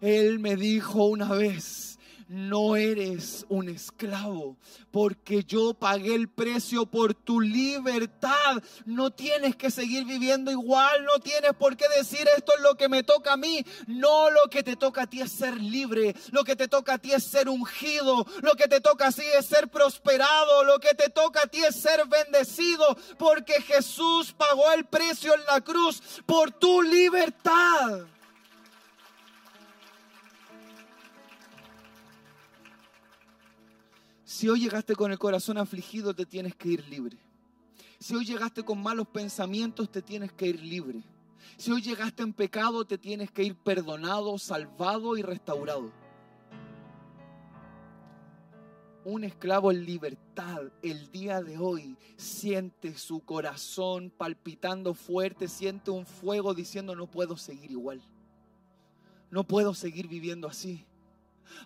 Él 0.00 0.38
me 0.38 0.56
dijo 0.56 1.04
una 1.04 1.32
vez, 1.32 1.88
no 2.28 2.76
eres 2.76 3.46
un 3.48 3.70
esclavo, 3.70 4.58
porque 4.90 5.44
yo 5.44 5.72
pagué 5.72 6.14
el 6.14 6.28
precio 6.28 6.84
por 6.84 7.14
tu 7.14 7.40
libertad. 7.40 8.62
No 8.84 9.10
tienes 9.10 9.56
que 9.56 9.70
seguir 9.70 10.04
viviendo 10.04 10.50
igual, 10.50 11.04
no 11.04 11.20
tienes 11.20 11.54
por 11.54 11.76
qué 11.76 11.86
decir 11.96 12.28
esto 12.36 12.52
es 12.54 12.62
lo 12.62 12.74
que 12.76 12.90
me 12.90 13.02
toca 13.02 13.32
a 13.32 13.36
mí. 13.38 13.64
No, 13.86 14.30
lo 14.30 14.50
que 14.50 14.62
te 14.62 14.76
toca 14.76 15.02
a 15.02 15.06
ti 15.06 15.22
es 15.22 15.32
ser 15.32 15.58
libre, 15.58 16.14
lo 16.30 16.44
que 16.44 16.54
te 16.54 16.68
toca 16.68 16.94
a 16.94 16.98
ti 16.98 17.12
es 17.12 17.24
ser 17.24 17.48
ungido, 17.48 18.26
lo 18.42 18.52
que 18.52 18.68
te 18.68 18.82
toca 18.82 19.08
a 19.08 19.12
ti 19.12 19.22
es 19.38 19.46
ser 19.46 19.68
prosperado, 19.68 20.64
lo 20.64 20.78
que 20.78 20.94
te 20.94 21.08
toca 21.08 21.44
a 21.44 21.46
ti 21.46 21.64
es 21.64 21.76
ser 21.76 22.06
bendecido, 22.06 22.94
porque 23.18 23.62
Jesús 23.62 24.34
pagó 24.36 24.70
el 24.72 24.84
precio 24.84 25.34
en 25.34 25.44
la 25.46 25.62
cruz 25.62 26.02
por 26.26 26.50
tu 26.50 26.82
libertad. 26.82 28.06
Si 34.38 34.48
hoy 34.48 34.60
llegaste 34.60 34.94
con 34.94 35.10
el 35.10 35.18
corazón 35.18 35.58
afligido, 35.58 36.14
te 36.14 36.24
tienes 36.24 36.54
que 36.54 36.68
ir 36.68 36.86
libre. 36.86 37.18
Si 37.98 38.14
hoy 38.14 38.24
llegaste 38.24 38.62
con 38.62 38.80
malos 38.80 39.08
pensamientos, 39.08 39.90
te 39.90 40.00
tienes 40.00 40.30
que 40.32 40.46
ir 40.46 40.62
libre. 40.62 41.02
Si 41.56 41.72
hoy 41.72 41.82
llegaste 41.82 42.22
en 42.22 42.32
pecado, 42.32 42.84
te 42.84 42.98
tienes 42.98 43.32
que 43.32 43.42
ir 43.42 43.56
perdonado, 43.56 44.38
salvado 44.38 45.16
y 45.16 45.22
restaurado. 45.22 45.90
Un 49.04 49.24
esclavo 49.24 49.72
en 49.72 49.84
libertad 49.84 50.70
el 50.84 51.10
día 51.10 51.42
de 51.42 51.58
hoy 51.58 51.96
siente 52.16 52.96
su 52.96 53.18
corazón 53.18 54.12
palpitando 54.16 54.94
fuerte, 54.94 55.48
siente 55.48 55.90
un 55.90 56.06
fuego 56.06 56.54
diciendo 56.54 56.94
no 56.94 57.08
puedo 57.08 57.36
seguir 57.36 57.72
igual. 57.72 58.00
No 59.32 59.42
puedo 59.42 59.74
seguir 59.74 60.06
viviendo 60.06 60.46
así. 60.46 60.86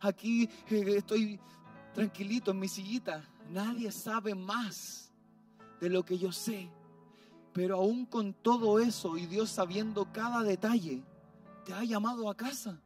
Aquí 0.01 0.49
eh, 0.71 0.95
estoy 0.97 1.39
tranquilito 1.95 2.51
en 2.51 2.59
mi 2.59 2.69
sillita. 2.69 3.29
Nadie 3.51 3.91
sabe 3.93 4.35
más 4.35 5.13
de 5.81 5.91
lo 5.91 6.05
que 6.05 6.19
yo 6.19 6.33
sé. 6.33 6.71
Pero 7.53 7.77
aún 7.77 8.07
con 8.07 8.33
todo 8.33 8.79
eso 8.79 9.17
y 9.19 9.27
Dios 9.27 9.51
sabiendo 9.51 10.11
cada 10.13 10.43
detalle, 10.43 11.03
te 11.65 11.73
ha 11.75 11.85
llamado 11.85 12.31
a 12.31 12.37
casa. 12.37 12.81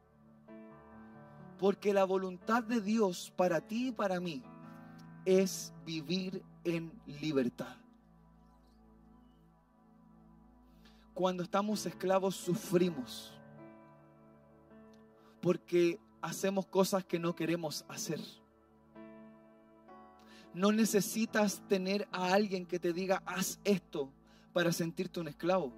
Porque 1.59 1.95
la 1.95 2.05
voluntad 2.05 2.63
de 2.63 2.81
Dios 2.81 3.33
para 3.37 3.61
ti 3.61 3.89
y 3.89 3.93
para 3.93 4.21
mí 4.21 4.43
es 5.25 5.73
vivir 5.85 6.43
en 6.65 6.93
libertad. 7.07 7.77
Cuando 11.15 11.43
estamos 11.43 11.87
esclavos 11.87 12.37
sufrimos 12.37 13.33
porque 15.41 16.01
hacemos 16.21 16.67
cosas 16.67 17.05
que 17.05 17.21
no 17.21 17.37
queremos 17.37 17.85
hacer. 17.89 18.21
No 20.57 20.73
necesitas 20.73 21.61
tener 21.69 22.09
a 22.13 22.33
alguien 22.33 22.65
que 22.65 22.79
te 22.79 22.95
diga, 22.95 23.23
haz 23.27 23.61
esto 23.63 24.11
para 24.55 24.73
sentirte 24.73 25.21
un 25.21 25.29
esclavo, 25.29 25.71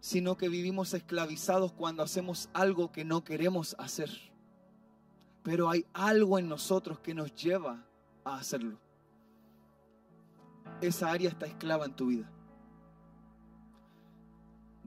sino 0.00 0.36
que 0.36 0.50
vivimos 0.50 0.92
esclavizados 0.92 1.72
cuando 1.72 2.02
hacemos 2.02 2.50
algo 2.52 2.92
que 2.92 3.06
no 3.06 3.24
queremos 3.24 3.74
hacer. 3.78 4.10
Pero 5.42 5.70
hay 5.70 5.86
algo 5.94 6.38
en 6.38 6.50
nosotros 6.50 7.00
que 7.00 7.14
nos 7.14 7.34
lleva 7.34 7.82
a 8.22 8.36
hacerlo. 8.36 8.78
Esa 10.82 11.10
área 11.10 11.30
está 11.30 11.46
esclava 11.46 11.86
en 11.86 11.96
tu 11.96 12.08
vida. 12.08 12.30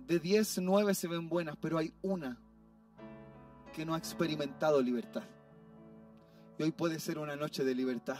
De 0.05 0.19
10, 0.19 0.59
9 0.59 0.93
se 0.93 1.07
ven 1.07 1.27
buenas, 1.27 1.57
pero 1.59 1.79
hay 1.79 1.91
una 2.03 2.39
que 3.73 3.83
no 3.83 3.95
ha 3.95 3.97
experimentado 3.97 4.83
libertad. 4.83 5.23
Y 6.57 6.63
hoy 6.63 6.71
puede 6.71 6.99
ser 6.99 7.17
una 7.17 7.35
noche 7.35 7.63
de 7.63 7.73
libertad. 7.73 8.19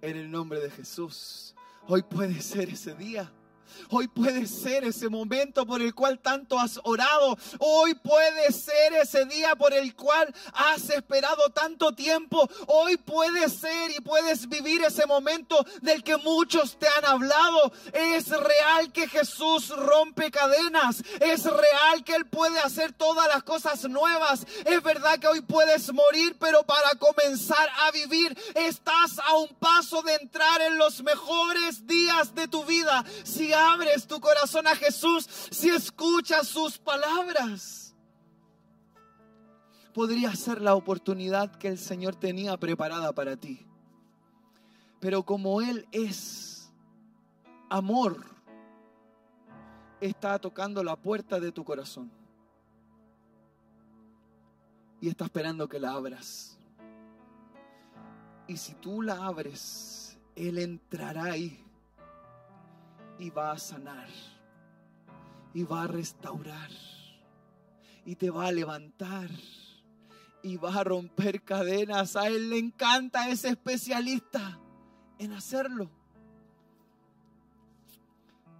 En 0.00 0.16
el 0.16 0.30
nombre 0.30 0.60
de 0.60 0.70
Jesús. 0.70 1.54
Hoy 1.86 2.02
puede 2.02 2.40
ser 2.40 2.70
ese 2.70 2.94
día. 2.94 3.30
Hoy 3.90 4.08
puede 4.08 4.46
ser 4.46 4.84
ese 4.84 5.08
momento 5.08 5.66
por 5.66 5.82
el 5.82 5.94
cual 5.94 6.18
tanto 6.18 6.58
has 6.58 6.80
orado. 6.84 7.36
Hoy 7.58 7.94
puede 7.94 8.52
ser 8.52 8.94
ese 8.94 9.24
día 9.26 9.54
por 9.56 9.72
el 9.72 9.94
cual 9.94 10.34
has 10.52 10.90
esperado 10.90 11.50
tanto 11.50 11.92
tiempo. 11.92 12.48
Hoy 12.66 12.96
puede 12.96 13.48
ser 13.48 13.90
y 13.90 14.00
puedes 14.00 14.48
vivir 14.48 14.82
ese 14.82 15.06
momento 15.06 15.64
del 15.82 16.02
que 16.02 16.16
muchos 16.16 16.78
te 16.78 16.86
han 16.88 17.04
hablado. 17.04 17.72
Es 17.92 18.28
real 18.28 18.92
que 18.92 19.08
Jesús 19.08 19.68
rompe 19.68 20.30
cadenas. 20.30 21.02
Es 21.20 21.44
real 21.44 22.04
que 22.04 22.14
Él 22.14 22.26
puede 22.26 22.58
hacer 22.60 22.92
todas 22.92 23.28
las 23.28 23.42
cosas 23.42 23.84
nuevas. 23.84 24.46
Es 24.64 24.82
verdad 24.82 25.18
que 25.18 25.28
hoy 25.28 25.40
puedes 25.40 25.92
morir, 25.92 26.36
pero 26.38 26.62
para 26.64 26.90
comenzar 26.98 27.68
a 27.86 27.90
vivir 27.90 28.36
estás 28.54 29.18
a 29.18 29.36
un 29.36 29.48
paso 29.48 30.02
de 30.02 30.14
entrar 30.14 30.60
en 30.62 30.78
los 30.78 31.02
mejores 31.02 31.86
días 31.86 32.34
de 32.34 32.48
tu 32.48 32.64
vida. 32.64 33.04
Abres 33.54 34.06
tu 34.06 34.20
corazón 34.20 34.66
a 34.66 34.76
Jesús, 34.76 35.26
si 35.50 35.70
escuchas 35.70 36.48
sus 36.48 36.78
palabras, 36.78 37.94
podría 39.92 40.34
ser 40.34 40.60
la 40.60 40.74
oportunidad 40.74 41.54
que 41.56 41.68
el 41.68 41.78
Señor 41.78 42.16
tenía 42.16 42.56
preparada 42.56 43.12
para 43.12 43.36
ti. 43.36 43.66
Pero 45.00 45.22
como 45.22 45.60
Él 45.62 45.86
es 45.92 46.72
amor, 47.70 48.24
está 50.00 50.38
tocando 50.38 50.82
la 50.82 50.96
puerta 50.96 51.40
de 51.40 51.52
tu 51.52 51.64
corazón 51.64 52.10
y 55.00 55.08
está 55.08 55.24
esperando 55.24 55.68
que 55.68 55.78
la 55.78 55.92
abras. 55.92 56.58
Y 58.46 58.56
si 58.56 58.74
tú 58.74 59.00
la 59.00 59.24
abres, 59.24 60.18
Él 60.34 60.58
entrará 60.58 61.24
ahí 61.24 61.63
y 63.18 63.30
va 63.30 63.52
a 63.52 63.58
sanar 63.58 64.08
y 65.52 65.62
va 65.62 65.84
a 65.84 65.86
restaurar 65.86 66.70
y 68.04 68.16
te 68.16 68.30
va 68.30 68.46
a 68.46 68.52
levantar 68.52 69.30
y 70.42 70.58
va 70.58 70.74
a 70.74 70.84
romper 70.84 71.42
cadenas. 71.42 72.16
A 72.16 72.28
Él 72.28 72.50
le 72.50 72.58
encanta 72.58 73.30
ese 73.30 73.48
especialista 73.48 74.60
en 75.18 75.32
hacerlo. 75.32 75.90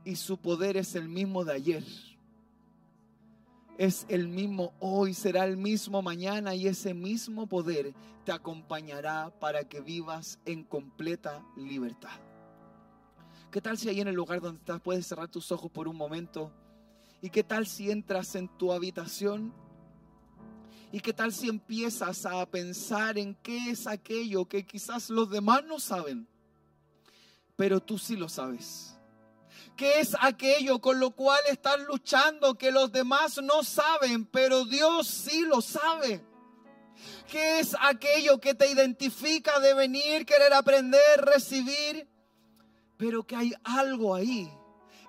Y 0.05 0.17
su 0.17 0.39
poder 0.39 0.77
es 0.77 0.95
el 0.95 1.09
mismo 1.09 1.45
de 1.45 1.53
ayer. 1.53 1.85
Es 3.77 4.07
el 4.09 4.29
mismo 4.29 4.73
hoy, 4.79 5.15
será 5.15 5.45
el 5.45 5.57
mismo 5.57 6.01
mañana 6.01 6.55
y 6.55 6.69
ese 6.69 6.95
mismo 6.95 7.47
poder 7.47 7.93
te 8.25 8.33
acompañará 8.33 9.31
para 9.41 9.65
que 9.65 9.81
vivas 9.81 10.39
en 10.47 10.63
completa 10.65 11.45
libertad. 11.57 12.24
¿Qué 13.55 13.61
tal 13.61 13.79
si 13.79 13.89
ahí 13.89 14.01
en 14.01 14.09
el 14.09 14.17
lugar 14.17 14.41
donde 14.41 14.59
estás 14.59 14.81
puedes 14.81 15.07
cerrar 15.07 15.29
tus 15.29 15.53
ojos 15.53 15.71
por 15.71 15.87
un 15.87 15.95
momento? 15.95 16.51
¿Y 17.23 17.31
qué 17.31 17.45
tal 17.45 17.69
si 17.69 17.89
entras 17.89 18.35
en 18.35 18.49
tu 18.49 18.73
habitación? 18.73 19.55
¿Y 20.91 20.99
qué 20.99 21.13
tal 21.13 21.33
si 21.33 21.49
empiezas 21.49 22.27
a 22.27 22.45
pensar 22.47 23.17
en 23.17 23.37
qué 23.37 23.71
es 23.71 23.87
aquello 23.87 24.47
que 24.47 24.67
quizás 24.67 25.09
los 25.09 25.31
demás 25.31 25.63
no 25.67 25.79
saben, 25.79 26.27
pero 27.55 27.81
tú 27.81 27.97
sí 27.97 28.17
lo 28.17 28.29
sabes? 28.29 28.97
¿Qué 29.77 30.01
es 30.01 30.17
aquello 30.21 30.81
con 30.81 30.99
lo 30.99 31.13
cual 31.13 31.39
estás 31.49 31.79
luchando 31.87 32.59
que 32.59 32.73
los 32.73 32.91
demás 32.91 33.41
no 33.41 33.63
saben, 33.63 34.27
pero 34.27 34.65
Dios 34.65 35.07
sí 35.07 35.43
lo 35.43 35.61
sabe? 35.61 36.27
¿Qué 37.31 37.61
es 37.61 37.77
aquello 37.81 38.41
que 38.41 38.55
te 38.55 38.69
identifica 38.69 39.61
de 39.61 39.75
venir, 39.75 40.27
querer 40.27 40.53
aprender, 40.55 41.21
recibir? 41.21 42.13
Pero 42.97 43.25
que 43.25 43.37
hay 43.37 43.53
algo 43.65 44.15
ahí. 44.15 44.51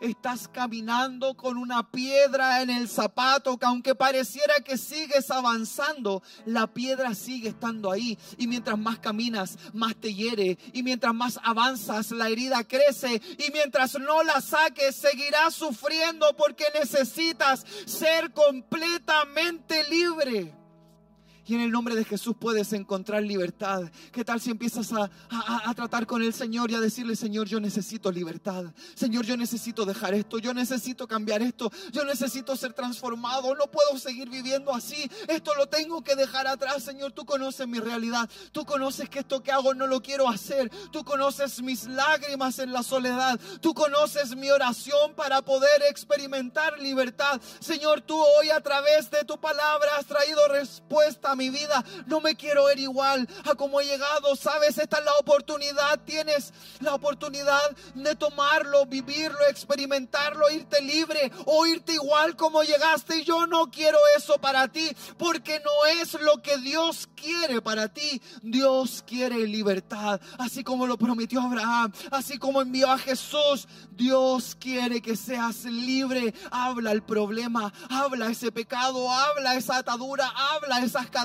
Estás 0.02 0.48
caminando 0.48 1.36
con 1.36 1.58
una 1.58 1.90
piedra 1.90 2.62
en 2.62 2.70
el 2.70 2.90
zapato 2.90 3.58
que 3.58 3.66
aunque 3.66 3.96
pareciera 3.96 4.56
que 4.64 4.78
sigues 4.78 5.32
avanzando, 5.32 6.22
la 6.46 6.68
piedra 6.68 7.16
sigue 7.16 7.50
estando 7.50 7.92
ahí. 7.92 8.18
Y 8.38 8.48
mientras 8.48 8.78
más 8.78 9.00
caminas, 9.00 9.58
más 9.74 9.96
te 9.96 10.14
hiere. 10.14 10.58
Y 10.74 10.84
mientras 10.84 11.14
más 11.14 11.40
avanzas, 11.44 12.12
la 12.12 12.28
herida 12.28 12.64
crece. 12.66 13.22
Y 13.38 13.52
mientras 13.54 13.98
no 13.98 14.22
la 14.24 14.42
saques, 14.42 14.96
seguirás 14.96 15.56
sufriendo 15.56 16.36
porque 16.36 16.66
necesitas 16.74 17.66
ser 17.86 18.32
completamente 18.34 19.84
libre 19.90 20.65
y 21.46 21.56
en 21.56 21.62
el 21.62 21.72
nombre 21.72 21.96
de 21.96 22.04
Jesús 22.04 22.36
puedes 22.40 22.74
encontrar 22.74 23.24
libertad. 23.24 23.84
¿Qué 24.12 24.26
tal 24.26 24.42
si 24.42 24.50
empiezas 24.50 24.92
a, 24.94 25.10
tratar 25.76 26.08
con 26.08 26.22
el 26.22 26.34
Señor 26.34 26.72
y 26.72 26.76
a 26.76 26.80
decirle, 26.80 27.16
Señor, 27.16 27.48
yo 27.48 27.60
necesito 27.60 28.12
libertad. 28.12 28.66
Señor, 28.96 29.26
yo 29.26 29.38
necesito 29.38 29.86
dejar 29.86 30.14
esto. 30.14 30.40
Yo 30.40 30.54
necesito 30.54 31.08
cambiar 31.08 31.42
esto. 31.42 31.72
Yo 31.92 32.04
necesito 32.06 32.56
ser 32.56 32.74
transformado. 32.74 33.54
No 33.56 33.70
puedo 33.70 34.00
seguir 34.00 34.30
viviendo 34.30 34.74
así. 34.74 35.10
Esto 35.28 35.54
lo 35.56 35.68
tengo 35.68 36.04
que 36.04 36.16
dejar 36.16 36.48
atrás. 36.48 36.84
Señor, 36.84 37.12
tú 37.12 37.26
conoces 37.26 37.68
mi 37.68 37.80
realidad. 37.80 38.30
Tú 38.52 38.66
conoces 38.66 39.10
que 39.10 39.20
esto 39.20 39.44
que 39.44 39.52
hago 39.52 39.74
no 39.74 39.86
lo 39.86 40.02
quiero 40.02 40.28
hacer. 40.30 40.72
Tú 40.92 41.04
conoces 41.04 41.62
mis 41.62 41.86
lágrimas 41.86 42.60
en 42.60 42.72
la 42.72 42.82
soledad. 42.82 43.40
Tú 43.62 43.74
conoces 43.74 44.36
mi 44.36 44.50
oración 44.50 45.14
para 45.16 45.42
poder 45.44 45.84
experimentar 45.90 46.80
libertad. 46.80 47.40
Señor, 47.60 48.02
tú 48.02 48.20
hoy 48.40 48.50
a 48.50 48.62
través 48.62 49.12
de 49.12 49.24
tu 49.26 49.40
palabra 49.40 49.90
has 49.98 50.06
traído 50.06 50.48
respuesta 50.48 51.35
mi 51.36 51.50
vida. 51.50 51.84
No 52.08 52.22
me 52.22 52.36
quiero 52.36 52.66
ver 52.66 52.80
igual 52.80 53.28
a 53.44 53.56
como 53.56 53.82
he 53.82 53.86
llegado. 53.86 54.36
Sabes, 54.36 54.78
esta 54.78 55.00
es 55.00 55.06
la 55.06 55.14
oportunidad. 55.20 56.00
Tienes 56.06 56.54
la 56.80 56.94
oportunidad 56.94 57.62
de 57.94 58.16
tomarlo, 58.16 58.86
vivirlo, 58.86 59.46
experimentarlo, 59.50 60.50
irte 60.50 60.82
libre 60.82 61.32
o 61.46 61.66
irte 61.66 61.94
igual 61.94 62.36
como 62.36 62.64
llegaste. 62.64 63.18
Y 63.18 63.24
yo 63.24 63.48
no 63.48 63.70
quiero 63.72 63.98
eso 64.18 64.38
para 64.40 64.68
ti 64.68 64.90
porque 65.18 65.60
no 65.60 66.02
es 66.02 66.14
lo 66.22 66.42
que 66.42 66.58
Dios 66.58 67.10
quiere 67.16 67.62
para 67.62 67.90
ti. 67.90 68.22
Dios 68.42 69.04
quiere 69.06 69.48
libertad, 69.48 70.20
así 70.38 70.64
como 70.64 70.88
lo 70.88 70.98
prometió 70.98 71.42
Abraham, 71.42 71.92
así 72.12 72.38
como 72.38 72.62
envió 72.62 72.92
a 72.92 72.98
Jesús. 72.98 73.68
Dios 73.92 74.56
quiere 74.60 75.02
que 75.02 75.16
seas 75.16 75.66
libre. 75.66 76.34
Habla 76.52 76.92
el 76.92 77.04
problema, 77.04 77.74
habla 77.90 78.30
ese 78.30 78.52
pecado, 78.52 79.12
habla 79.12 79.56
esa 79.56 79.78
atadura, 79.78 80.32
habla 80.54 80.80
esas 80.80 81.10
cadenas 81.10 81.25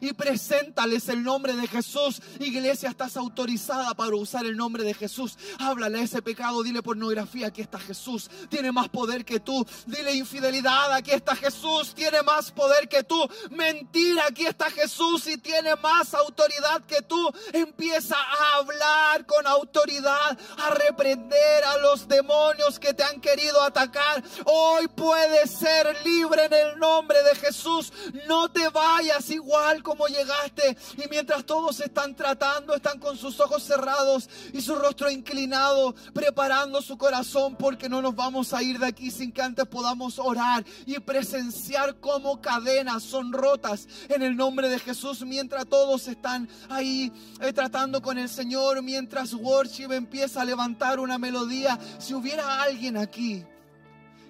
y 0.00 0.12
preséntales 0.14 1.08
el 1.08 1.22
nombre 1.22 1.54
de 1.54 1.66
Jesús. 1.66 2.20
Iglesia, 2.40 2.88
estás 2.88 3.16
autorizada 3.16 3.94
para 3.94 4.16
usar 4.16 4.44
el 4.46 4.56
nombre 4.56 4.82
de 4.82 4.94
Jesús. 4.94 5.38
Háblale 5.58 6.00
a 6.00 6.02
ese 6.02 6.22
pecado, 6.22 6.62
dile 6.62 6.82
pornografía, 6.82 7.48
aquí 7.48 7.60
está 7.60 7.78
Jesús. 7.78 8.28
Tiene 8.48 8.72
más 8.72 8.88
poder 8.88 9.24
que 9.24 9.38
tú. 9.40 9.64
Dile 9.86 10.14
infidelidad, 10.14 10.92
aquí 10.92 11.12
está 11.12 11.36
Jesús. 11.36 11.94
Tiene 11.94 12.22
más 12.22 12.50
poder 12.50 12.88
que 12.88 13.04
tú. 13.04 13.28
Mentira, 13.50 14.24
aquí 14.28 14.46
está 14.46 14.70
Jesús 14.70 15.26
y 15.28 15.38
tiene 15.38 15.76
más 15.76 16.14
autoridad 16.14 16.84
que 16.86 17.02
tú. 17.02 17.30
Empieza 17.52 18.16
a 18.16 18.56
hablar 18.56 19.24
con 19.24 19.46
autoridad, 19.46 20.38
a 20.56 20.70
reprender 20.70 21.64
a 21.64 21.78
los 21.78 22.08
demonios 22.08 22.78
que 22.78 22.92
te 22.92 23.04
han 23.04 23.20
querido 23.20 23.62
atacar. 23.62 24.22
Hoy 24.44 24.88
puedes 24.88 25.50
ser 25.50 25.96
libre 26.04 26.46
en 26.46 26.52
el 26.52 26.78
nombre 26.78 27.22
de 27.22 27.34
Jesús. 27.36 27.92
No 28.26 28.50
te 28.50 28.68
vayas 28.68 29.27
igual 29.30 29.82
como 29.82 30.06
llegaste. 30.06 30.76
Y 30.96 31.08
mientras 31.08 31.44
todos 31.44 31.80
están 31.80 32.14
tratando, 32.14 32.74
están 32.74 32.98
con 32.98 33.16
sus 33.16 33.38
ojos 33.40 33.62
cerrados 33.62 34.28
y 34.52 34.60
su 34.60 34.74
rostro 34.76 35.10
inclinado, 35.10 35.94
preparando 36.12 36.82
su 36.82 36.96
corazón 36.96 37.56
porque 37.56 37.88
no 37.88 38.02
nos 38.02 38.14
vamos 38.14 38.52
a 38.52 38.62
ir 38.62 38.78
de 38.78 38.86
aquí 38.86 39.10
sin 39.10 39.32
que 39.32 39.42
antes 39.42 39.66
podamos 39.66 40.18
orar 40.18 40.64
y 40.86 40.98
presenciar 41.00 41.98
cómo 42.00 42.40
cadenas 42.40 43.02
son 43.02 43.32
rotas 43.32 43.88
en 44.08 44.22
el 44.22 44.36
nombre 44.36 44.68
de 44.68 44.78
Jesús. 44.78 45.22
Mientras 45.22 45.66
todos 45.66 46.08
están 46.08 46.48
ahí 46.68 47.12
eh, 47.40 47.52
tratando 47.52 48.02
con 48.02 48.18
el 48.18 48.28
Señor, 48.28 48.82
mientras 48.82 49.34
worship 49.34 49.92
empieza 49.92 50.42
a 50.42 50.44
levantar 50.44 51.00
una 51.00 51.18
melodía, 51.18 51.78
si 51.98 52.14
hubiera 52.14 52.62
alguien 52.62 52.96
aquí 52.96 53.44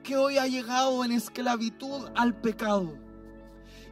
que 0.03 0.17
hoy 0.17 0.39
ha 0.39 0.47
llegado 0.47 1.05
en 1.05 1.13
esclavitud 1.13 2.09
al 2.15 2.35
pecado 2.35 3.08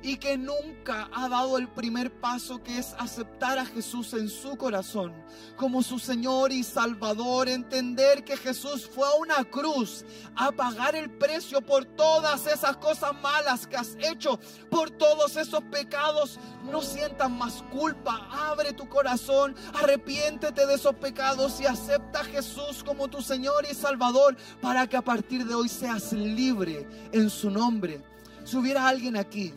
y 0.03 0.17
que 0.17 0.37
nunca 0.37 1.09
ha 1.13 1.29
dado 1.29 1.59
el 1.59 1.69
primer 1.69 2.13
paso 2.21 2.63
que 2.63 2.79
es 2.79 2.95
aceptar 2.99 3.59
a 3.59 3.67
Jesús 3.67 4.13
en 4.15 4.29
su 4.29 4.57
corazón 4.57 5.13
como 5.57 5.83
su 5.83 5.99
Señor 5.99 6.53
y 6.53 6.63
Salvador, 6.63 7.49
entender 7.49 8.25
que 8.25 8.37
Jesús 8.37 8.87
fue 8.87 9.07
a 9.07 9.15
una 9.15 9.45
cruz 9.45 10.05
a 10.37 10.53
pagar 10.53 10.95
el 10.95 11.11
precio 11.11 11.61
por 11.61 11.85
todas 11.85 12.47
esas 12.47 12.77
cosas 12.77 13.14
malas 13.20 13.66
que 13.66 13.77
has 13.77 13.97
hecho, 13.99 14.39
por 14.70 14.91
todos 14.91 15.37
esos 15.37 15.62
pecados, 15.64 16.39
no 16.64 16.83
sientas 16.83 17.31
más 17.31 17.64
culpa, 17.70 18.29
abre 18.31 18.73
tu 18.73 18.89
corazón, 18.89 19.55
arrepiéntete 19.75 20.66
de 20.66 20.75
esos 20.75 20.95
pecados 20.97 21.61
y 21.61 21.66
acepta 21.66 22.20
a 22.20 22.25
Jesús 22.25 22.85
como 22.85 23.09
tu 23.09 23.23
Señor 23.23 23.66
y 23.70 23.75
Salvador 23.75 24.37
para 24.61 24.87
que 24.87 24.97
a 24.97 25.03
partir 25.03 25.47
de 25.47 25.55
hoy 25.55 25.68
seas 25.68 26.12
libre 26.12 26.87
en 27.12 27.31
su 27.31 27.51
nombre. 27.51 28.03
Si 28.45 28.57
hubiera 28.57 28.87
alguien 28.87 29.16
aquí 29.16 29.53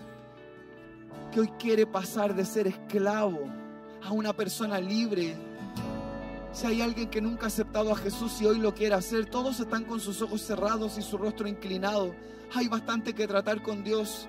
que 1.32 1.42
hoy 1.42 1.48
quiere 1.60 1.86
pasar 1.86 2.36
de 2.36 2.46
ser 2.46 2.68
esclavo 2.68 3.42
a 4.04 4.12
una 4.12 4.34
persona 4.34 4.80
libre, 4.80 5.36
Si 6.52 6.66
hay 6.66 6.82
alguien 6.82 7.10
que 7.12 7.22
nunca 7.22 7.44
ha 7.44 7.48
aceptado 7.48 7.92
a 7.92 7.96
Jesús 7.96 8.42
y 8.42 8.46
hoy 8.46 8.58
lo 8.58 8.74
quiere 8.74 8.96
hacer, 8.96 9.28
todos 9.28 9.60
están 9.60 9.86
con 9.86 10.00
sus 10.00 10.20
ojos 10.24 10.42
cerrados 10.42 10.98
y 10.98 11.04
su 11.04 11.16
rostro 11.16 11.48
inclinado. 11.48 12.16
Hay 12.56 12.68
bastante 12.68 13.14
que 13.14 13.28
tratar 13.28 13.62
con 13.62 13.84
Dios. 13.84 14.28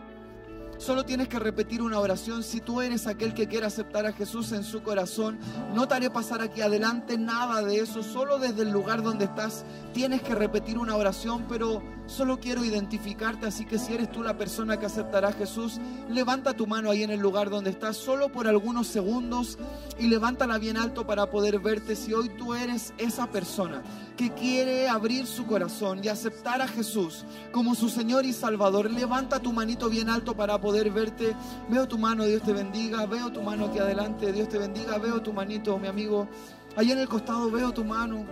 Solo 0.77 1.05
tienes 1.05 1.29
que 1.29 1.39
repetir 1.39 1.81
una 1.81 1.99
oración. 1.99 2.43
Si 2.43 2.61
tú 2.61 2.83
eres 2.83 3.07
aquel 3.07 3.33
que 3.33 3.49
quiere 3.49 3.65
aceptar 3.65 4.05
a 4.05 4.13
Jesús 4.13 4.53
en 4.53 4.65
su 4.65 4.83
corazón, 4.83 5.39
no 5.75 5.89
te 5.89 5.95
haré 5.95 6.11
pasar 6.11 6.43
aquí 6.43 6.61
adelante 6.61 7.17
nada 7.17 7.63
de 7.63 7.81
eso. 7.81 8.03
Solo 8.03 8.39
desde 8.39 8.63
el 8.63 8.71
lugar 8.71 9.03
donde 9.03 9.25
estás 9.25 9.65
tienes 9.95 10.21
que 10.21 10.35
repetir 10.35 10.79
una 10.79 10.97
oración, 10.97 11.47
pero 11.49 11.83
solo 12.11 12.41
quiero 12.41 12.65
identificarte. 12.65 13.47
Así 13.47 13.65
que 13.65 13.79
si 13.79 13.95
eres 13.95 14.11
tú 14.11 14.23
la 14.23 14.37
persona 14.37 14.79
que 14.79 14.87
aceptará 14.87 15.29
a 15.29 15.33
Jesús, 15.33 15.81
levanta 16.09 16.55
tu 16.55 16.67
mano 16.67 16.91
ahí 16.91 17.03
en 17.03 17.11
el 17.11 17.21
lugar 17.21 17.49
donde 17.49 17.71
estás, 17.71 17.97
solo 17.97 18.31
por 18.31 18.47
algunos 18.47 18.87
segundos 18.87 19.59
y 19.99 20.09
levántala 20.09 20.59
bien 20.59 20.77
alto 20.77 21.07
para 21.07 21.31
poder 21.31 21.59
verte. 21.61 21.97
Si 21.97 22.13
hoy 22.13 22.29
tú 22.31 22.55
eres 22.55 22.93
esa 22.99 23.31
persona 23.31 23.83
que 24.17 24.33
quiere 24.35 24.89
abrir 24.89 25.27
su 25.27 25.47
corazón 25.47 26.05
y 26.05 26.09
aceptar 26.09 26.61
a 26.61 26.69
Jesús 26.69 27.25
como 27.53 27.75
su 27.75 27.89
Señor 27.89 28.27
y 28.27 28.33
Salvador, 28.33 28.91
levanta 28.91 29.41
tu 29.41 29.53
manito 29.53 29.89
bien 29.89 30.11
alto 30.11 30.35
para 30.35 30.61
poder 30.61 30.91
verte. 30.91 31.35
Veo 31.69 31.87
tu 31.87 31.97
mano, 31.97 32.25
Dios 32.25 32.43
te 32.43 32.53
bendiga. 32.53 33.07
Veo 33.07 33.31
tu 33.31 33.43
mano 33.43 33.67
aquí 33.67 33.79
adelante, 33.79 34.33
Dios 34.33 34.49
te 34.49 34.59
bendiga. 34.59 34.99
Veo 34.99 35.23
tu 35.23 35.33
manito, 35.33 35.79
mi 35.79 35.89
amigo. 35.89 36.29
Allá 36.77 36.93
en 36.93 36.99
el 36.99 37.09
costado 37.09 37.51
veo 37.51 37.73
tu 37.73 37.85
mano. 37.85 38.27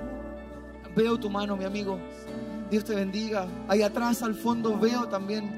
Veo 0.95 1.19
tu 1.19 1.31
mano, 1.31 1.57
mi 1.57 1.65
amigo. 1.65 1.99
Dios 2.71 2.85
te 2.85 2.95
bendiga. 2.95 3.47
Ahí 3.69 3.83
atrás 3.83 4.23
al 4.23 4.35
fondo 4.35 4.79
veo 4.79 5.09
también. 5.09 5.51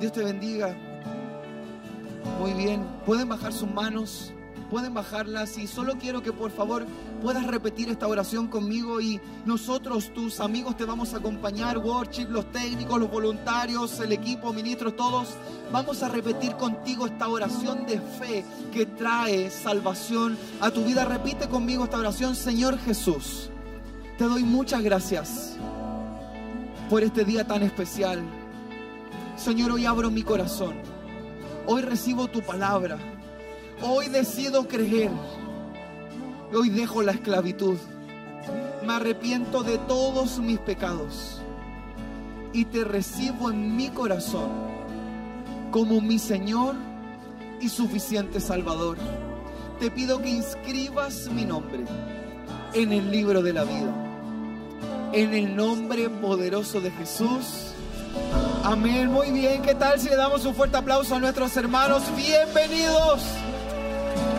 Dios 0.00 0.12
te 0.12 0.24
bendiga. 0.24 0.74
Muy 2.38 2.52
bien. 2.54 2.82
Pueden 3.04 3.28
bajar 3.28 3.52
sus 3.52 3.70
manos 3.70 4.32
pueden 4.70 4.94
bajarlas 4.94 5.58
y 5.58 5.66
solo 5.66 5.94
quiero 5.98 6.22
que 6.22 6.32
por 6.32 6.52
favor 6.52 6.86
puedas 7.20 7.46
repetir 7.46 7.90
esta 7.90 8.06
oración 8.06 8.46
conmigo 8.46 9.00
y 9.00 9.20
nosotros, 9.44 10.14
tus 10.14 10.38
amigos, 10.40 10.76
te 10.76 10.84
vamos 10.84 11.12
a 11.12 11.16
acompañar, 11.16 11.76
worship, 11.78 12.28
los 12.30 12.50
técnicos, 12.52 12.98
los 13.00 13.10
voluntarios, 13.10 13.98
el 13.98 14.12
equipo, 14.12 14.52
ministros, 14.52 14.94
todos, 14.94 15.30
vamos 15.72 16.02
a 16.02 16.08
repetir 16.08 16.54
contigo 16.54 17.06
esta 17.06 17.28
oración 17.28 17.84
de 17.84 18.00
fe 18.00 18.44
que 18.72 18.86
trae 18.86 19.50
salvación 19.50 20.38
a 20.60 20.70
tu 20.70 20.84
vida. 20.84 21.04
Repite 21.04 21.48
conmigo 21.48 21.84
esta 21.84 21.98
oración, 21.98 22.36
Señor 22.36 22.78
Jesús, 22.78 23.49
te 24.20 24.26
doy 24.26 24.44
muchas 24.44 24.82
gracias 24.82 25.56
por 26.90 27.02
este 27.02 27.24
día 27.24 27.46
tan 27.46 27.62
especial. 27.62 28.20
Señor, 29.34 29.72
hoy 29.72 29.86
abro 29.86 30.10
mi 30.10 30.22
corazón. 30.22 30.74
Hoy 31.66 31.80
recibo 31.80 32.28
tu 32.28 32.42
palabra. 32.42 32.98
Hoy 33.80 34.10
decido 34.10 34.68
creer. 34.68 35.10
Hoy 36.52 36.68
dejo 36.68 37.02
la 37.02 37.12
esclavitud. 37.12 37.78
Me 38.86 38.92
arrepiento 38.92 39.62
de 39.62 39.78
todos 39.78 40.38
mis 40.38 40.58
pecados. 40.58 41.40
Y 42.52 42.66
te 42.66 42.84
recibo 42.84 43.50
en 43.50 43.74
mi 43.74 43.88
corazón 43.88 44.50
como 45.70 46.02
mi 46.02 46.18
Señor 46.18 46.74
y 47.58 47.70
suficiente 47.70 48.38
Salvador. 48.38 48.98
Te 49.78 49.90
pido 49.90 50.20
que 50.20 50.28
inscribas 50.28 51.30
mi 51.32 51.46
nombre 51.46 51.86
en 52.74 52.92
el 52.92 53.10
libro 53.10 53.40
de 53.40 53.54
la 53.54 53.64
vida. 53.64 54.09
En 55.12 55.34
el 55.34 55.56
nombre 55.56 56.08
poderoso 56.08 56.80
de 56.80 56.92
Jesús. 56.92 57.72
Amén. 58.62 59.10
Muy 59.10 59.32
bien. 59.32 59.60
¿Qué 59.60 59.74
tal 59.74 59.98
si 59.98 60.08
le 60.08 60.14
damos 60.14 60.44
un 60.44 60.54
fuerte 60.54 60.76
aplauso 60.76 61.16
a 61.16 61.18
nuestros 61.18 61.56
hermanos? 61.56 62.04
Bienvenidos. 62.16 63.20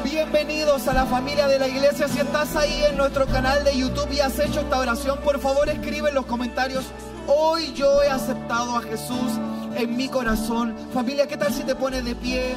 Bienvenidos 0.01 0.88
a 0.88 0.93
la 0.93 1.05
familia 1.05 1.49
de 1.49 1.59
la 1.59 1.67
iglesia. 1.67 2.07
Si 2.07 2.19
estás 2.19 2.55
ahí 2.55 2.84
en 2.89 2.95
nuestro 2.95 3.26
canal 3.26 3.65
de 3.65 3.78
YouTube 3.78 4.13
y 4.13 4.22
has 4.22 4.39
hecho 4.39 4.61
esta 4.61 4.80
oración, 4.80 5.19
por 5.19 5.39
favor 5.39 5.67
escribe 5.67 6.07
en 6.07 6.15
los 6.15 6.26
comentarios. 6.26 6.86
Hoy 7.28 7.74
yo 7.74 8.01
he 8.01 8.09
aceptado 8.09 8.78
a 8.78 8.82
Jesús 8.82 9.39
en 9.76 9.97
mi 9.97 10.07
corazón. 10.07 10.74
Familia, 10.93 11.28
¿qué 11.28 11.36
tal 11.36 11.53
si 11.53 11.63
te 11.63 11.76
pones 11.76 12.05
de 12.05 12.15
pie? 12.15 12.55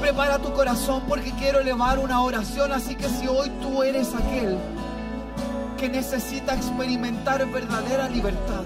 Prepara 0.00 0.38
tu 0.38 0.50
corazón 0.54 1.02
porque 1.06 1.30
quiero 1.32 1.60
elevar 1.60 1.98
una 1.98 2.22
oración. 2.22 2.72
Así 2.72 2.94
que 2.94 3.08
si 3.08 3.28
hoy 3.28 3.50
tú 3.60 3.82
eres 3.82 4.08
aquel 4.14 4.56
que 5.80 5.88
necesita 5.88 6.54
experimentar 6.54 7.50
verdadera 7.50 8.06
libertad, 8.06 8.64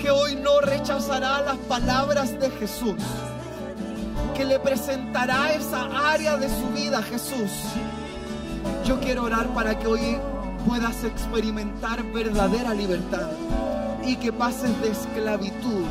que 0.00 0.10
hoy 0.10 0.34
no 0.34 0.60
rechazará 0.60 1.40
las 1.40 1.56
palabras 1.56 2.36
de 2.40 2.50
Jesús 2.50 2.96
que 4.34 4.44
le 4.44 4.58
presentará 4.58 5.52
esa 5.52 6.10
área 6.10 6.36
de 6.36 6.48
su 6.48 6.68
vida 6.74 7.00
Jesús. 7.02 7.50
Yo 8.84 8.98
quiero 8.98 9.22
orar 9.22 9.46
para 9.54 9.78
que 9.78 9.86
hoy 9.86 10.18
puedas 10.66 11.04
experimentar 11.04 12.02
verdadera 12.12 12.74
libertad 12.74 13.28
y 14.04 14.16
que 14.16 14.32
pases 14.32 14.80
de 14.82 14.90
esclavitud 14.90 15.84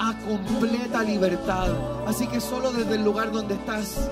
a 0.00 0.14
completa 0.26 1.04
libertad. 1.04 1.68
Así 2.08 2.26
que 2.26 2.40
solo 2.40 2.72
desde 2.72 2.96
el 2.96 3.04
lugar 3.04 3.30
donde 3.30 3.54
estás, 3.54 4.10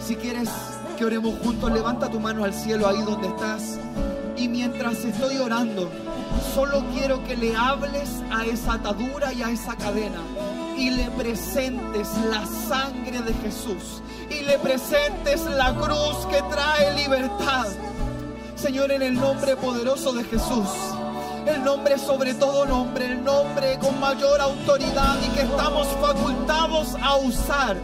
si 0.00 0.14
quieres 0.14 0.48
que 0.96 1.04
oremos 1.04 1.40
juntos, 1.40 1.72
levanta 1.72 2.08
tu 2.08 2.20
mano 2.20 2.44
al 2.44 2.54
cielo 2.54 2.86
ahí 2.86 3.02
donde 3.02 3.26
estás. 3.26 3.78
Y 4.38 4.48
mientras 4.48 5.04
estoy 5.04 5.36
orando, 5.38 5.90
solo 6.54 6.84
quiero 6.92 7.24
que 7.24 7.36
le 7.36 7.56
hables 7.56 8.22
a 8.30 8.44
esa 8.46 8.74
atadura 8.74 9.32
y 9.32 9.42
a 9.42 9.50
esa 9.50 9.74
cadena 9.76 10.20
y 10.76 10.90
le 10.90 11.10
presentes 11.10 12.08
la 12.30 12.46
sangre 12.46 13.20
de 13.20 13.34
Jesús 13.34 14.00
y 14.30 14.42
le 14.42 14.58
presentes 14.58 15.44
la 15.44 15.74
cruz 15.74 16.24
que 16.30 16.40
trae 16.50 16.94
libertad. 16.94 17.66
Señor, 18.54 18.92
en 18.92 19.02
el 19.02 19.14
nombre 19.14 19.56
poderoso 19.56 20.12
de 20.12 20.22
Jesús, 20.22 20.68
el 21.46 21.64
nombre 21.64 21.98
sobre 21.98 22.34
todo 22.34 22.64
nombre, 22.64 23.06
el 23.06 23.24
nombre 23.24 23.76
con 23.80 23.98
mayor 23.98 24.40
autoridad 24.40 25.16
y 25.26 25.30
que 25.30 25.42
estamos 25.42 25.88
facultados 26.00 26.94
a 27.02 27.16
usar. 27.16 27.76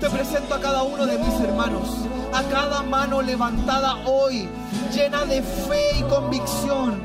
Te 0.00 0.10
presento 0.10 0.54
a 0.54 0.60
cada 0.60 0.82
uno 0.82 1.06
de 1.06 1.18
mis 1.18 1.40
hermanos, 1.40 1.88
a 2.34 2.42
cada 2.50 2.82
mano 2.82 3.22
levantada 3.22 3.96
hoy, 4.06 4.48
llena 4.92 5.24
de 5.24 5.42
fe 5.42 5.98
y 5.98 6.02
convicción 6.02 7.02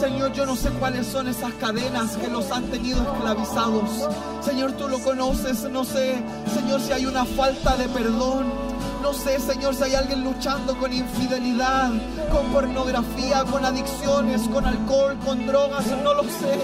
Señor, 0.00 0.32
yo 0.32 0.46
no 0.46 0.56
sé 0.56 0.70
cuáles 0.70 1.06
son 1.06 1.28
esas 1.28 1.52
cadenas 1.60 2.16
que 2.16 2.28
los 2.28 2.50
han 2.50 2.64
tenido 2.70 3.02
esclavizados. 3.02 4.08
Señor, 4.40 4.72
tú 4.72 4.88
lo 4.88 4.98
conoces. 5.00 5.64
No 5.64 5.84
sé, 5.84 6.14
Señor, 6.54 6.80
si 6.80 6.92
hay 6.92 7.04
una 7.04 7.26
falta 7.26 7.76
de 7.76 7.86
perdón. 7.86 8.46
No 9.02 9.14
sé, 9.14 9.40
Señor, 9.40 9.74
si 9.74 9.82
hay 9.84 9.94
alguien 9.94 10.22
luchando 10.22 10.76
con 10.78 10.92
infidelidad, 10.92 11.90
con 12.30 12.46
pornografía, 12.52 13.44
con 13.44 13.64
adicciones, 13.64 14.42
con 14.48 14.64
alcohol, 14.64 15.18
con 15.24 15.46
drogas, 15.46 15.86
no 16.02 16.14
lo 16.14 16.22
sé. 16.24 16.58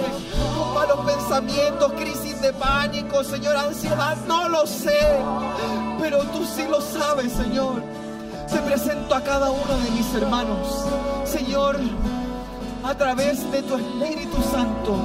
Con 0.57 0.74
malos 0.74 1.01
pensamientos, 1.07 1.93
crisis 1.95 2.41
de 2.43 2.53
pánico, 2.53 3.24
Señor, 3.24 3.57
ansiedad, 3.57 4.16
no 4.28 4.49
lo 4.49 4.66
sé. 4.66 4.99
Pero 5.99 6.18
tú 6.24 6.45
sí 6.45 6.64
lo 6.68 6.80
sabes, 6.80 7.32
Señor. 7.32 7.82
Te 8.51 8.59
presento 8.59 9.14
a 9.14 9.22
cada 9.22 9.51
uno 9.51 9.78
de 9.82 9.91
mis 9.91 10.14
hermanos. 10.14 10.84
Señor, 11.24 11.78
a 12.84 12.95
través 12.95 13.51
de 13.51 13.62
tu 13.62 13.76
Espíritu 13.76 14.37
Santo. 14.53 14.97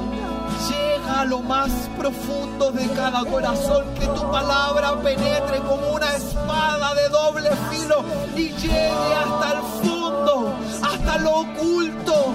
A 1.14 1.24
lo 1.24 1.40
más 1.40 1.70
profundo 1.98 2.72
de 2.72 2.88
cada 2.94 3.24
corazón, 3.24 3.84
que 3.94 4.06
tu 4.06 4.30
palabra 4.30 5.00
penetre 5.02 5.58
como 5.60 5.92
una 5.92 6.16
espada 6.16 6.94
de 6.94 7.08
doble 7.10 7.50
filo 7.70 8.04
y 8.36 8.48
llegue 8.48 9.14
hasta 9.14 9.52
el 9.52 9.88
fondo, 9.88 10.54
hasta 10.82 11.18
lo 11.18 11.40
oculto. 11.40 12.34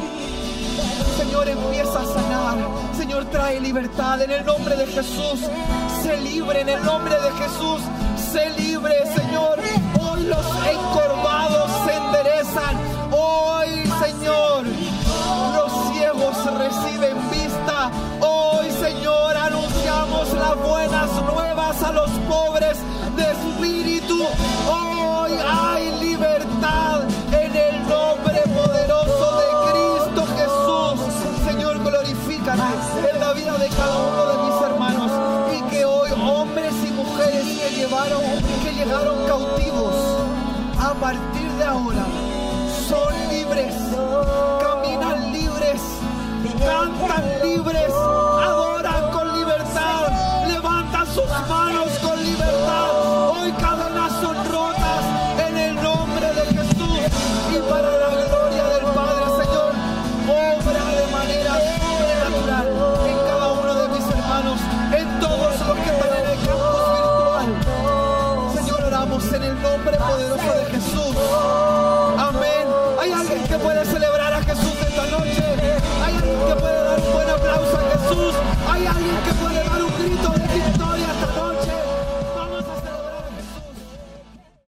Señor, 1.17 1.49
empieza 1.49 1.99
a 1.99 2.05
sanar. 2.05 2.57
Señor, 2.95 3.25
trae 3.25 3.59
libertad 3.59 4.21
en 4.21 4.31
el 4.31 4.45
nombre 4.45 4.75
de 4.75 4.85
Jesús. 4.87 5.39
Sé 6.03 6.17
libre 6.21 6.61
en 6.61 6.69
el 6.69 6.83
nombre 6.83 7.15
de 7.15 7.31
Jesús. 7.31 7.81
Sé 8.31 8.49
libre, 8.51 8.93
Señor. 9.15 9.59